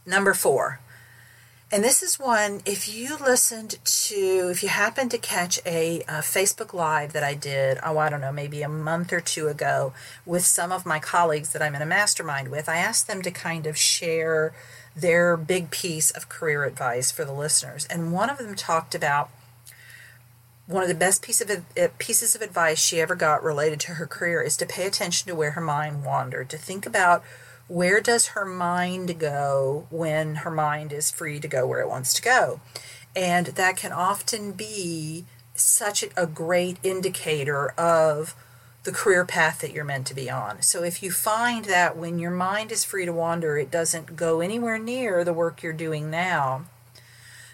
Number 0.04 0.34
four, 0.34 0.80
and 1.70 1.84
this 1.84 2.02
is 2.02 2.18
one, 2.18 2.60
if 2.66 2.92
you 2.92 3.16
listened 3.16 3.78
to, 3.84 4.48
if 4.50 4.64
you 4.64 4.68
happened 4.68 5.12
to 5.12 5.18
catch 5.18 5.60
a, 5.64 6.00
a, 6.08 6.22
Facebook 6.22 6.74
Live 6.74 7.12
that 7.12 7.22
I 7.22 7.34
did, 7.34 7.78
oh, 7.84 7.98
I 7.98 8.08
don't 8.08 8.20
know, 8.20 8.32
maybe 8.32 8.62
a 8.62 8.68
month 8.68 9.12
or 9.12 9.20
two 9.20 9.46
ago 9.46 9.92
with 10.26 10.44
some 10.44 10.72
of 10.72 10.84
my 10.84 10.98
colleagues 10.98 11.52
that 11.52 11.62
I'm 11.62 11.76
in 11.76 11.82
a 11.82 11.86
mastermind 11.86 12.48
with, 12.48 12.68
I 12.68 12.78
asked 12.78 13.06
them 13.06 13.22
to 13.22 13.30
kind 13.30 13.64
of 13.68 13.76
share 13.76 14.52
their 14.96 15.36
big 15.36 15.70
piece 15.70 16.10
of 16.10 16.28
career 16.28 16.64
advice 16.64 17.12
for 17.12 17.24
the 17.24 17.32
listeners. 17.32 17.86
And 17.86 18.12
one 18.12 18.28
of 18.28 18.38
them 18.38 18.56
talked 18.56 18.96
about 18.96 19.30
one 20.70 20.84
of 20.84 20.88
the 20.88 20.94
best 20.94 21.20
piece 21.20 21.40
of, 21.40 21.50
uh, 21.50 21.88
pieces 21.98 22.36
of 22.36 22.42
advice 22.42 22.78
she 22.78 23.00
ever 23.00 23.16
got 23.16 23.42
related 23.42 23.80
to 23.80 23.94
her 23.94 24.06
career 24.06 24.40
is 24.40 24.56
to 24.56 24.64
pay 24.64 24.86
attention 24.86 25.28
to 25.28 25.34
where 25.34 25.50
her 25.52 25.60
mind 25.60 26.04
wandered, 26.04 26.48
to 26.48 26.56
think 26.56 26.86
about 26.86 27.24
where 27.66 28.00
does 28.00 28.28
her 28.28 28.44
mind 28.44 29.18
go 29.18 29.86
when 29.90 30.36
her 30.36 30.50
mind 30.50 30.92
is 30.92 31.10
free 31.10 31.40
to 31.40 31.48
go 31.48 31.66
where 31.66 31.80
it 31.80 31.88
wants 31.88 32.14
to 32.14 32.22
go. 32.22 32.60
And 33.16 33.46
that 33.46 33.76
can 33.76 33.90
often 33.90 34.52
be 34.52 35.24
such 35.56 36.04
a 36.16 36.26
great 36.26 36.78
indicator 36.84 37.70
of 37.70 38.36
the 38.84 38.92
career 38.92 39.24
path 39.24 39.60
that 39.60 39.72
you're 39.72 39.84
meant 39.84 40.06
to 40.06 40.14
be 40.14 40.30
on. 40.30 40.62
So 40.62 40.84
if 40.84 41.02
you 41.02 41.10
find 41.10 41.64
that 41.64 41.96
when 41.96 42.20
your 42.20 42.30
mind 42.30 42.70
is 42.70 42.84
free 42.84 43.06
to 43.06 43.12
wander, 43.12 43.58
it 43.58 43.72
doesn't 43.72 44.14
go 44.14 44.40
anywhere 44.40 44.78
near 44.78 45.24
the 45.24 45.34
work 45.34 45.62
you're 45.62 45.72
doing 45.72 46.10
now, 46.10 46.64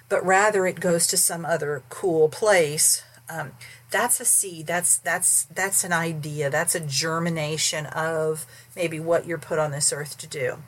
but 0.09 0.25
rather 0.25 0.66
it 0.66 0.81
goes 0.81 1.07
to 1.09 1.16
some 1.16 1.45
other 1.45 1.83
cool 1.88 2.29
place. 2.29 3.03
Um, 3.29 3.53
that's 3.90 4.21
a 4.21 4.25
seed. 4.25 4.66
That's 4.66 4.99
that's 4.99 5.45
that's 5.45 5.85
an 5.85 5.92
idea. 5.92 6.51
That's 6.51 6.75
a 6.75 6.81
germination 6.81 7.87
of 7.87 8.47
maybe 8.75 9.01
what 9.01 9.27
you're 9.27 9.38
put 9.38 9.59
on 9.59 9.71
this 9.71 9.92
earth 9.92 10.19
to 10.19 10.27
do. 10.27 10.59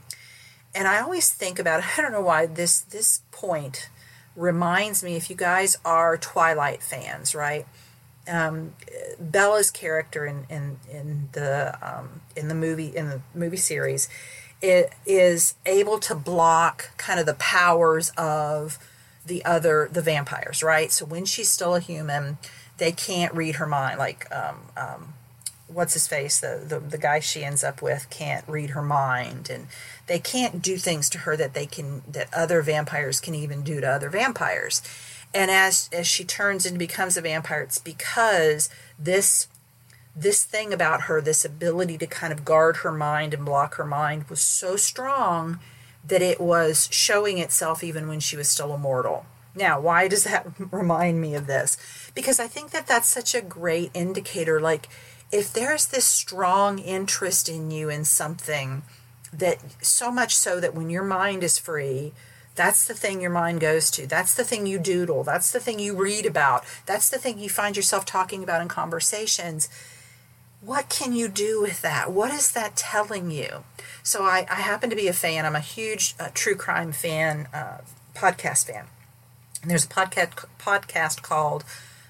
And 0.75 0.87
i 0.87 1.01
always 1.01 1.31
think 1.31 1.59
about 1.59 1.83
i 1.99 2.03
don't 2.03 2.13
know 2.13 2.21
why 2.21 2.47
this 2.47 2.81
this 2.81 3.23
point 3.31 3.89
reminds 4.37 5.03
me 5.03 5.17
if 5.17 5.29
you 5.29 5.37
guys 5.37 5.77
are 5.85 6.17
twilight 6.17 6.83
fans 6.83 7.35
right? 7.35 7.67
Um, 8.29 8.75
bella's 9.19 9.71
character 9.71 10.27
in 10.27 10.45
in 10.51 10.79
in 10.91 11.29
the 11.33 11.79
um, 11.83 12.21
in 12.37 12.49
the 12.49 12.55
movie 12.55 12.95
in 12.95 13.09
the 13.09 13.23
movie 13.35 13.57
series 13.57 14.09
it 14.61 14.93
is 15.07 15.55
able 15.65 15.99
to 16.01 16.15
block 16.15 16.91
kind 16.99 17.19
of 17.19 17.27
the 17.27 17.35
powers 17.35 18.11
of 18.19 18.79
the 19.29 19.45
other 19.45 19.89
the 19.93 20.03
vampires 20.03 20.63
right? 20.63 20.91
So 20.91 21.05
when 21.05 21.25
she's 21.25 21.51
still 21.51 21.75
a 21.75 21.81
human 21.81 22.39
they 22.79 22.93
can't 22.93 23.35
read 23.35 23.57
her 23.57 23.67
mind 23.67 23.99
like 23.99 24.27
um, 24.35 24.57
um, 24.77 25.15
what's 25.69 25.93
his 25.93 26.09
face 26.09 26.41
the, 26.41 26.63
the 26.67 26.81
the 26.81 26.99
guy 26.99 27.21
she 27.21 27.45
ends 27.45 27.63
up 27.63 27.83
with 27.83 28.09
can't 28.11 28.47
read 28.49 28.71
her 28.71 28.83
mind 28.83 29.51
and 29.51 29.67
they 30.07 30.19
can't 30.19 30.63
do 30.63 30.77
things 30.77 31.09
to 31.11 31.19
her 31.19 31.37
that 31.37 31.55
they 31.55 31.67
can 31.67 32.03
that 32.09 32.33
other 32.35 32.63
vampires 32.63 33.21
can 33.21 33.35
even 33.35 33.63
do 33.63 33.81
to 33.81 33.87
other 33.87 34.11
vampires. 34.11 34.83
And 35.35 35.51
as 35.51 35.91
as 35.93 36.07
she 36.07 36.25
turns 36.25 36.65
and 36.65 36.79
becomes 36.79 37.17
a 37.17 37.21
vampire 37.21 37.61
it's 37.61 37.79
because 37.79 38.71
this 38.99 39.49
this 40.17 40.43
thing 40.43 40.73
about 40.73 41.03
her 41.03 41.21
this 41.21 41.45
ability 41.45 41.99
to 41.99 42.07
kind 42.07 42.33
of 42.33 42.45
guard 42.45 42.79
her 42.79 42.91
mind 42.91 43.35
and 43.35 43.45
block 43.45 43.75
her 43.75 43.85
mind 43.85 44.25
was 44.31 44.41
so 44.41 44.75
strong 44.77 45.61
that 46.09 46.23
it 46.23 46.41
was 46.41 46.89
showing 46.91 47.39
itself 47.39 47.85
even 47.85 48.09
when 48.09 48.21
she 48.21 48.37
was 48.37 48.49
still 48.49 48.75
immortal. 48.75 49.27
Now, 49.55 49.81
why 49.81 50.09
does 50.09 50.25
that 50.25 50.47
remind 50.71 51.21
me 51.21 51.35
of 51.35 51.47
this? 51.47 51.77
Because 52.15 52.41
I 52.41 52.47
think 52.47 52.71
that 52.71 52.87
that's 52.87 53.09
such 53.09 53.35
a 53.35 53.41
great 53.41 53.91
indicator. 53.95 54.61
Like, 54.61 54.89
if 55.31 55.53
there's 55.53 55.87
this 55.87 56.07
strong 56.07 56.79
interest 56.79 57.49
in 57.49 57.71
you 57.71 57.89
in 57.91 58.05
something, 58.05 58.83
that 59.33 59.59
so 59.85 60.11
much 60.11 60.37
so 60.37 60.59
that 60.61 60.75
when 60.75 60.91
your 60.91 61.05
mind 61.05 61.43
is 61.45 61.59
free, 61.59 62.13
that's 62.55 62.87
the 62.87 62.95
thing 62.95 63.21
your 63.21 63.31
mind 63.31 63.61
goes 63.61 63.91
to. 63.93 64.07
That's 64.07 64.35
the 64.35 64.43
thing 64.43 64.67
you 64.67 64.79
doodle. 64.79 65.23
That's 65.23 65.53
the 65.53 65.61
thing 65.61 65.79
you 65.79 65.95
read 65.95 66.27
about. 66.27 66.65
That's 66.87 67.09
the 67.09 67.19
thing 67.19 67.39
you 67.39 67.49
find 67.49 67.77
yourself 67.77 68.05
talking 68.05 68.43
about 68.43 68.63
in 68.63 68.69
conversations. 68.69 69.69
What 70.61 70.89
can 70.89 71.13
you 71.13 71.29
do 71.29 71.61
with 71.63 71.83
that? 71.83 72.11
What 72.11 72.33
is 72.33 72.51
that 72.53 72.75
telling 72.75 73.31
you? 73.31 73.65
So 74.09 74.23
I, 74.23 74.47
I 74.49 74.55
happen 74.55 74.89
to 74.89 74.97
be 74.97 75.07
a 75.07 75.13
fan. 75.13 75.45
I'm 75.45 75.55
a 75.55 75.61
huge 75.61 76.15
uh, 76.19 76.31
true 76.33 76.55
crime 76.55 76.93
fan, 76.93 77.47
uh, 77.53 77.83
podcast 78.15 78.67
fan. 78.67 78.87
And 79.61 79.71
there's 79.71 79.85
a 79.85 79.89
podcast 79.89 80.47
podcast 80.59 81.21
called 81.21 81.63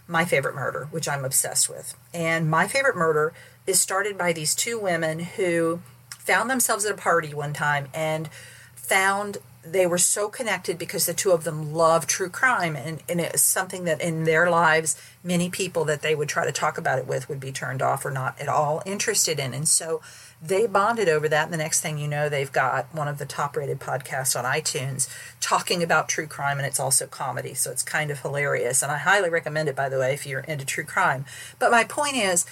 My 0.06 0.24
Favorite 0.24 0.54
Murder, 0.54 0.86
which 0.92 1.08
I'm 1.08 1.24
obsessed 1.24 1.68
with. 1.68 1.96
And 2.14 2.48
My 2.48 2.68
Favorite 2.68 2.94
Murder 2.94 3.32
is 3.66 3.80
started 3.80 4.16
by 4.16 4.32
these 4.32 4.54
two 4.54 4.78
women 4.78 5.18
who 5.18 5.80
found 6.08 6.48
themselves 6.48 6.84
at 6.84 6.92
a 6.92 6.96
party 6.96 7.34
one 7.34 7.52
time 7.52 7.88
and 7.92 8.28
found 8.76 9.38
they 9.64 9.84
were 9.84 9.98
so 9.98 10.28
connected 10.28 10.78
because 10.78 11.04
the 11.04 11.12
two 11.12 11.32
of 11.32 11.42
them 11.42 11.74
love 11.74 12.06
true 12.06 12.30
crime 12.30 12.76
and, 12.76 13.02
and 13.08 13.20
something 13.40 13.84
that 13.84 14.00
in 14.00 14.22
their 14.22 14.48
lives 14.48 14.96
many 15.24 15.50
people 15.50 15.84
that 15.84 16.00
they 16.00 16.14
would 16.14 16.28
try 16.28 16.44
to 16.44 16.52
talk 16.52 16.78
about 16.78 16.98
it 16.98 17.08
with 17.08 17.28
would 17.28 17.40
be 17.40 17.50
turned 17.50 17.82
off 17.82 18.06
or 18.06 18.10
not 18.10 18.40
at 18.40 18.48
all 18.48 18.82
interested 18.86 19.40
in 19.40 19.52
and 19.52 19.68
so 19.68 20.00
they 20.40 20.66
bonded 20.68 21.08
over 21.08 21.28
that 21.28 21.44
and 21.44 21.52
the 21.52 21.58
next 21.58 21.80
thing 21.80 21.98
you 21.98 22.06
know 22.06 22.28
they've 22.28 22.52
got 22.52 22.86
one 22.94 23.08
of 23.08 23.18
the 23.18 23.26
top 23.26 23.56
rated 23.56 23.80
podcasts 23.80 24.38
on 24.38 24.44
itunes 24.44 25.08
talking 25.40 25.82
about 25.82 26.08
true 26.08 26.28
crime 26.28 26.58
and 26.58 26.66
it's 26.66 26.78
also 26.78 27.08
comedy 27.08 27.54
so 27.54 27.72
it's 27.72 27.82
kind 27.82 28.10
of 28.10 28.20
hilarious 28.20 28.80
and 28.82 28.92
i 28.92 28.98
highly 28.98 29.28
recommend 29.28 29.68
it 29.68 29.74
by 29.74 29.88
the 29.88 29.98
way 29.98 30.14
if 30.14 30.26
you're 30.26 30.40
into 30.40 30.64
true 30.64 30.84
crime. 30.84 31.24
But 31.58 31.70
my 31.70 31.84
point 31.84 32.16
is 32.16 32.46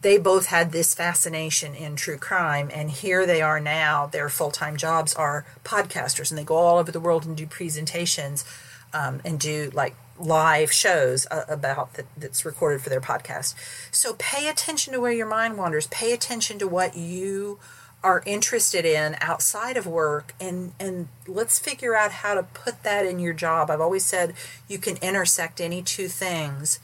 they 0.00 0.18
both 0.18 0.46
had 0.46 0.72
this 0.72 0.94
fascination 0.94 1.74
in 1.74 1.96
true 1.96 2.16
crime 2.16 2.70
and 2.72 2.90
here 2.90 3.26
they 3.26 3.42
are 3.42 3.60
now 3.60 4.06
their 4.06 4.28
full-time 4.28 4.76
jobs 4.76 5.14
are 5.14 5.44
podcasters 5.64 6.30
and 6.30 6.38
they 6.38 6.44
go 6.44 6.56
all 6.56 6.78
over 6.78 6.92
the 6.92 7.00
world 7.00 7.26
and 7.26 7.36
do 7.36 7.46
presentations 7.46 8.44
um, 8.92 9.20
and 9.24 9.38
do 9.40 9.70
like 9.74 9.94
live 10.20 10.72
shows 10.72 11.26
uh, 11.30 11.44
about 11.48 11.94
that, 11.94 12.06
that's 12.16 12.44
recorded 12.44 12.80
for 12.80 12.90
their 12.90 13.00
podcast 13.00 13.54
so 13.90 14.14
pay 14.18 14.48
attention 14.48 14.92
to 14.92 15.00
where 15.00 15.12
your 15.12 15.26
mind 15.26 15.56
wanders 15.56 15.86
pay 15.88 16.12
attention 16.12 16.58
to 16.58 16.68
what 16.68 16.96
you 16.96 17.58
are 18.02 18.22
interested 18.24 18.84
in 18.84 19.16
outside 19.20 19.76
of 19.76 19.86
work 19.86 20.34
and 20.40 20.72
and 20.78 21.08
let's 21.26 21.58
figure 21.58 21.94
out 21.94 22.12
how 22.12 22.34
to 22.34 22.42
put 22.42 22.82
that 22.82 23.04
in 23.04 23.18
your 23.18 23.34
job 23.34 23.70
i've 23.70 23.80
always 23.80 24.04
said 24.04 24.34
you 24.68 24.78
can 24.78 24.96
intersect 24.98 25.60
any 25.60 25.82
two 25.82 26.08
things 26.08 26.78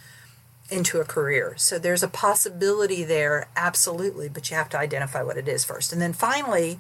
into 0.71 1.01
a 1.01 1.05
career. 1.05 1.55
So 1.57 1.79
there's 1.79 2.03
a 2.03 2.09
possibility 2.09 3.05
there, 3.05 3.49
absolutely, 3.57 4.29
but 4.29 4.51
you 4.51 4.57
have 4.57 4.69
to 4.71 4.79
identify 4.79 5.23
what 5.23 5.37
it 5.37 5.49
is 5.49 5.65
first. 5.65 5.93
And 5.93 6.03
then 6.03 6.13
finally, 6.13 6.79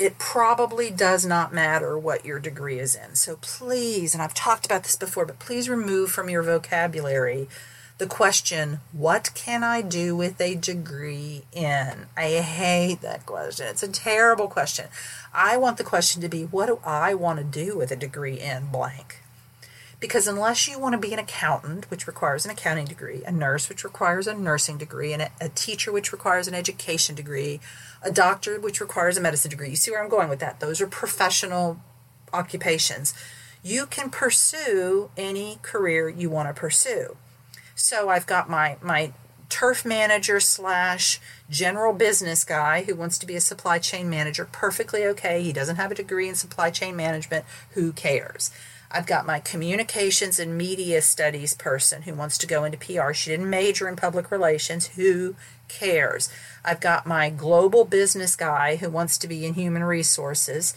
it 0.00 0.18
probably 0.18 0.90
does 0.90 1.26
not 1.26 1.52
matter 1.52 1.98
what 1.98 2.24
your 2.24 2.40
degree 2.40 2.78
is 2.78 2.94
in. 2.96 3.14
So 3.14 3.36
please, 3.36 4.14
and 4.14 4.22
I've 4.22 4.32
talked 4.32 4.64
about 4.64 4.84
this 4.84 4.96
before, 4.96 5.26
but 5.26 5.38
please 5.38 5.68
remove 5.68 6.10
from 6.10 6.30
your 6.30 6.42
vocabulary 6.42 7.48
the 7.98 8.06
question, 8.06 8.80
What 8.92 9.30
can 9.34 9.62
I 9.62 9.82
do 9.82 10.16
with 10.16 10.40
a 10.40 10.54
degree 10.54 11.42
in? 11.52 12.06
I 12.16 12.30
hate 12.40 13.02
that 13.02 13.26
question. 13.26 13.66
It's 13.66 13.82
a 13.82 13.92
terrible 13.92 14.48
question. 14.48 14.88
I 15.34 15.58
want 15.58 15.76
the 15.76 15.84
question 15.84 16.22
to 16.22 16.30
be, 16.30 16.44
What 16.44 16.66
do 16.66 16.80
I 16.82 17.12
want 17.12 17.38
to 17.38 17.44
do 17.44 17.76
with 17.76 17.90
a 17.90 17.96
degree 17.96 18.40
in 18.40 18.68
blank? 18.72 19.20
Because 20.00 20.26
unless 20.26 20.66
you 20.66 20.78
want 20.78 20.94
to 20.94 20.98
be 20.98 21.12
an 21.12 21.18
accountant, 21.18 21.90
which 21.90 22.06
requires 22.06 22.46
an 22.46 22.50
accounting 22.50 22.86
degree, 22.86 23.22
a 23.26 23.30
nurse, 23.30 23.68
which 23.68 23.84
requires 23.84 24.26
a 24.26 24.32
nursing 24.32 24.78
degree, 24.78 25.12
and 25.12 25.28
a, 25.40 25.48
teacher, 25.50 25.92
which 25.92 26.10
requires 26.10 26.48
an 26.48 26.54
education 26.54 27.14
degree, 27.14 27.60
a 28.02 28.10
doctor, 28.10 28.58
which 28.58 28.80
requires 28.80 29.18
a 29.18 29.20
medicine 29.20 29.50
degree, 29.50 29.68
you 29.68 29.76
see 29.76 29.90
where 29.90 30.02
I'm 30.02 30.08
going 30.08 30.30
with 30.30 30.40
that? 30.40 30.58
Those 30.58 30.80
are 30.80 30.86
professional 30.86 31.80
occupations. 32.32 33.12
You 33.62 33.84
can 33.84 34.08
pursue 34.08 35.10
any 35.18 35.58
career 35.60 36.08
you 36.08 36.30
want 36.30 36.48
to 36.48 36.58
pursue. 36.58 37.16
So 37.74 38.08
I've 38.08 38.26
got 38.26 38.48
my 38.48 38.76
my 38.80 39.12
turf 39.50 39.84
manager 39.84 40.40
slash 40.40 41.20
general 41.50 41.92
business 41.92 42.44
guy 42.44 42.84
who 42.84 42.94
wants 42.94 43.18
to 43.18 43.26
be 43.26 43.34
a 43.34 43.40
supply 43.40 43.78
chain 43.78 44.08
manager. 44.08 44.48
Perfectly 44.50 45.04
okay. 45.04 45.42
He 45.42 45.52
doesn't 45.52 45.76
have 45.76 45.90
a 45.90 45.94
degree 45.94 46.28
in 46.28 46.36
supply 46.36 46.70
chain 46.70 46.96
management. 46.96 47.44
Who 47.72 47.92
cares? 47.92 48.50
I've 48.90 49.06
got 49.06 49.26
my 49.26 49.38
communications 49.38 50.38
and 50.38 50.58
media 50.58 51.00
studies 51.02 51.54
person 51.54 52.02
who 52.02 52.14
wants 52.14 52.36
to 52.38 52.46
go 52.46 52.64
into 52.64 52.78
PR. 52.78 53.12
She 53.12 53.30
didn't 53.30 53.48
major 53.48 53.88
in 53.88 53.96
public 53.96 54.30
relations. 54.30 54.88
Who 54.88 55.36
cares? 55.68 56.28
I've 56.64 56.80
got 56.80 57.06
my 57.06 57.30
global 57.30 57.84
business 57.84 58.34
guy 58.34 58.76
who 58.76 58.90
wants 58.90 59.16
to 59.18 59.28
be 59.28 59.46
in 59.46 59.54
human 59.54 59.84
resources. 59.84 60.74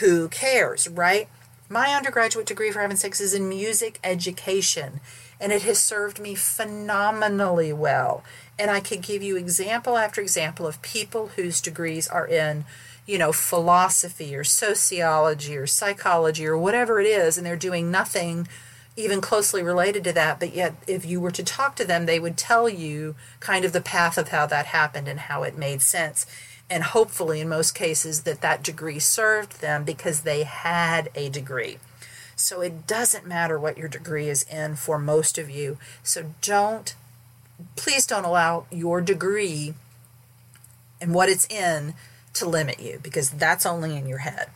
Who 0.00 0.28
cares, 0.28 0.88
right? 0.88 1.28
My 1.68 1.94
undergraduate 1.94 2.46
degree, 2.46 2.70
for 2.70 2.80
heaven's 2.80 3.00
sakes, 3.00 3.20
is 3.20 3.34
in 3.34 3.48
music 3.48 3.98
education 4.02 5.00
and 5.40 5.52
it 5.52 5.62
has 5.62 5.78
served 5.78 6.18
me 6.18 6.34
phenomenally 6.34 7.72
well. 7.72 8.24
And 8.58 8.70
I 8.70 8.80
could 8.80 9.02
give 9.02 9.22
you 9.22 9.36
example 9.36 9.96
after 9.96 10.20
example 10.20 10.66
of 10.66 10.82
people 10.82 11.28
whose 11.36 11.60
degrees 11.60 12.08
are 12.08 12.26
in, 12.26 12.64
you 13.08 13.16
know, 13.16 13.32
philosophy 13.32 14.36
or 14.36 14.44
sociology 14.44 15.56
or 15.56 15.66
psychology 15.66 16.46
or 16.46 16.58
whatever 16.58 17.00
it 17.00 17.06
is, 17.06 17.38
and 17.38 17.46
they're 17.46 17.56
doing 17.56 17.90
nothing 17.90 18.46
even 18.96 19.22
closely 19.22 19.62
related 19.62 20.04
to 20.04 20.12
that. 20.12 20.38
But 20.38 20.54
yet, 20.54 20.74
if 20.86 21.06
you 21.06 21.18
were 21.18 21.30
to 21.30 21.42
talk 21.42 21.74
to 21.76 21.86
them, 21.86 22.04
they 22.04 22.20
would 22.20 22.36
tell 22.36 22.68
you 22.68 23.14
kind 23.40 23.64
of 23.64 23.72
the 23.72 23.80
path 23.80 24.18
of 24.18 24.28
how 24.28 24.44
that 24.46 24.66
happened 24.66 25.08
and 25.08 25.20
how 25.20 25.42
it 25.42 25.56
made 25.56 25.80
sense. 25.80 26.26
And 26.68 26.82
hopefully, 26.82 27.40
in 27.40 27.48
most 27.48 27.74
cases, 27.74 28.24
that 28.24 28.42
that 28.42 28.62
degree 28.62 28.98
served 28.98 29.62
them 29.62 29.84
because 29.84 30.20
they 30.20 30.42
had 30.42 31.08
a 31.14 31.30
degree. 31.30 31.78
So 32.36 32.60
it 32.60 32.86
doesn't 32.86 33.26
matter 33.26 33.58
what 33.58 33.78
your 33.78 33.88
degree 33.88 34.28
is 34.28 34.42
in 34.42 34.76
for 34.76 34.98
most 34.98 35.38
of 35.38 35.48
you. 35.48 35.78
So 36.02 36.34
don't, 36.42 36.94
please 37.74 38.06
don't 38.06 38.26
allow 38.26 38.66
your 38.70 39.00
degree 39.00 39.72
and 41.00 41.14
what 41.14 41.30
it's 41.30 41.46
in 41.46 41.94
to 42.38 42.48
limit 42.48 42.80
you 42.80 43.00
because 43.02 43.30
that's 43.30 43.66
only 43.66 43.96
in 43.96 44.06
your 44.06 44.18
head. 44.18 44.48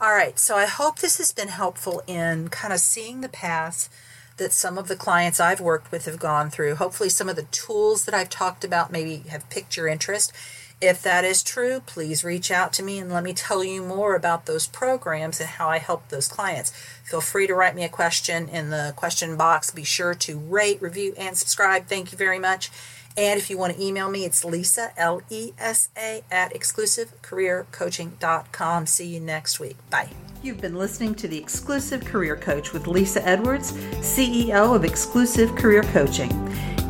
All 0.00 0.12
right, 0.12 0.38
so 0.38 0.56
I 0.56 0.66
hope 0.66 0.98
this 0.98 1.18
has 1.18 1.32
been 1.32 1.48
helpful 1.48 2.02
in 2.06 2.48
kind 2.48 2.72
of 2.72 2.80
seeing 2.80 3.20
the 3.20 3.28
paths 3.28 3.90
that 4.36 4.52
some 4.52 4.78
of 4.78 4.86
the 4.86 4.94
clients 4.94 5.40
I've 5.40 5.60
worked 5.60 5.90
with 5.90 6.04
have 6.04 6.20
gone 6.20 6.50
through. 6.50 6.76
Hopefully, 6.76 7.08
some 7.08 7.28
of 7.28 7.34
the 7.36 7.42
tools 7.44 8.04
that 8.04 8.14
I've 8.14 8.30
talked 8.30 8.64
about 8.64 8.92
maybe 8.92 9.28
have 9.28 9.50
piqued 9.50 9.76
your 9.76 9.88
interest. 9.88 10.32
If 10.80 11.02
that 11.02 11.24
is 11.24 11.42
true, 11.42 11.80
please 11.86 12.22
reach 12.22 12.52
out 12.52 12.72
to 12.74 12.84
me 12.84 13.00
and 13.00 13.10
let 13.12 13.24
me 13.24 13.32
tell 13.32 13.64
you 13.64 13.82
more 13.82 14.14
about 14.14 14.46
those 14.46 14.68
programs 14.68 15.40
and 15.40 15.48
how 15.48 15.68
I 15.68 15.78
help 15.78 16.08
those 16.08 16.28
clients. 16.28 16.70
Feel 17.02 17.20
free 17.20 17.48
to 17.48 17.54
write 17.54 17.74
me 17.74 17.82
a 17.82 17.88
question 17.88 18.48
in 18.48 18.70
the 18.70 18.92
question 18.94 19.36
box. 19.36 19.72
Be 19.72 19.82
sure 19.82 20.14
to 20.14 20.38
rate, 20.38 20.80
review, 20.80 21.14
and 21.18 21.36
subscribe. 21.36 21.88
Thank 21.88 22.12
you 22.12 22.18
very 22.18 22.38
much. 22.38 22.70
And 23.18 23.38
if 23.38 23.50
you 23.50 23.58
want 23.58 23.74
to 23.74 23.82
email 23.82 24.08
me, 24.08 24.24
it's 24.24 24.44
Lesa, 24.44 24.92
L 24.96 25.20
E 25.28 25.50
S 25.58 25.88
A, 25.98 26.22
at 26.30 26.54
exclusivecareercoaching.com. 26.54 28.86
See 28.86 29.08
you 29.08 29.18
next 29.18 29.58
week. 29.58 29.76
Bye. 29.90 30.10
You've 30.40 30.60
been 30.60 30.76
listening 30.76 31.16
to 31.16 31.26
The 31.26 31.36
Exclusive 31.36 32.04
Career 32.04 32.36
Coach 32.36 32.72
with 32.72 32.86
Lesa 32.86 33.20
Edwards, 33.26 33.72
CEO 33.72 34.76
of 34.76 34.84
Exclusive 34.84 35.56
Career 35.56 35.82
Coaching. 35.82 36.30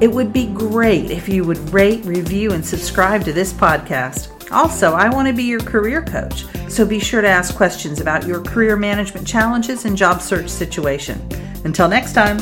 It 0.03 0.13
would 0.13 0.35
be 0.35 0.49
great 0.49 1.11
if 1.11 1.31
you 1.31 1.45
would 1.45 1.73
rate, 1.73 2.05
review, 2.05 2.53
and 2.53 2.63
subscribe 2.65 3.25
to 3.25 3.33
this 3.33 3.55
podcast. 3.55 4.53
Also, 4.53 4.93
I 4.93 5.09
want 5.09 5.29
to 5.29 5.35
be 5.35 5.45
your 5.45 5.61
career 5.61 6.03
coach, 6.03 6.45
so 6.69 6.85
be 6.85 7.01
sure 7.01 7.23
to 7.23 7.29
ask 7.29 7.57
questions 7.57 8.01
about 8.01 8.27
your 8.27 8.43
career 8.43 8.77
management 8.77 9.27
challenges 9.27 9.87
and 9.87 9.97
job 9.97 10.21
search 10.21 10.51
situation. 10.51 11.27
Until 11.65 11.89
next 11.89 12.13
time. 12.13 12.37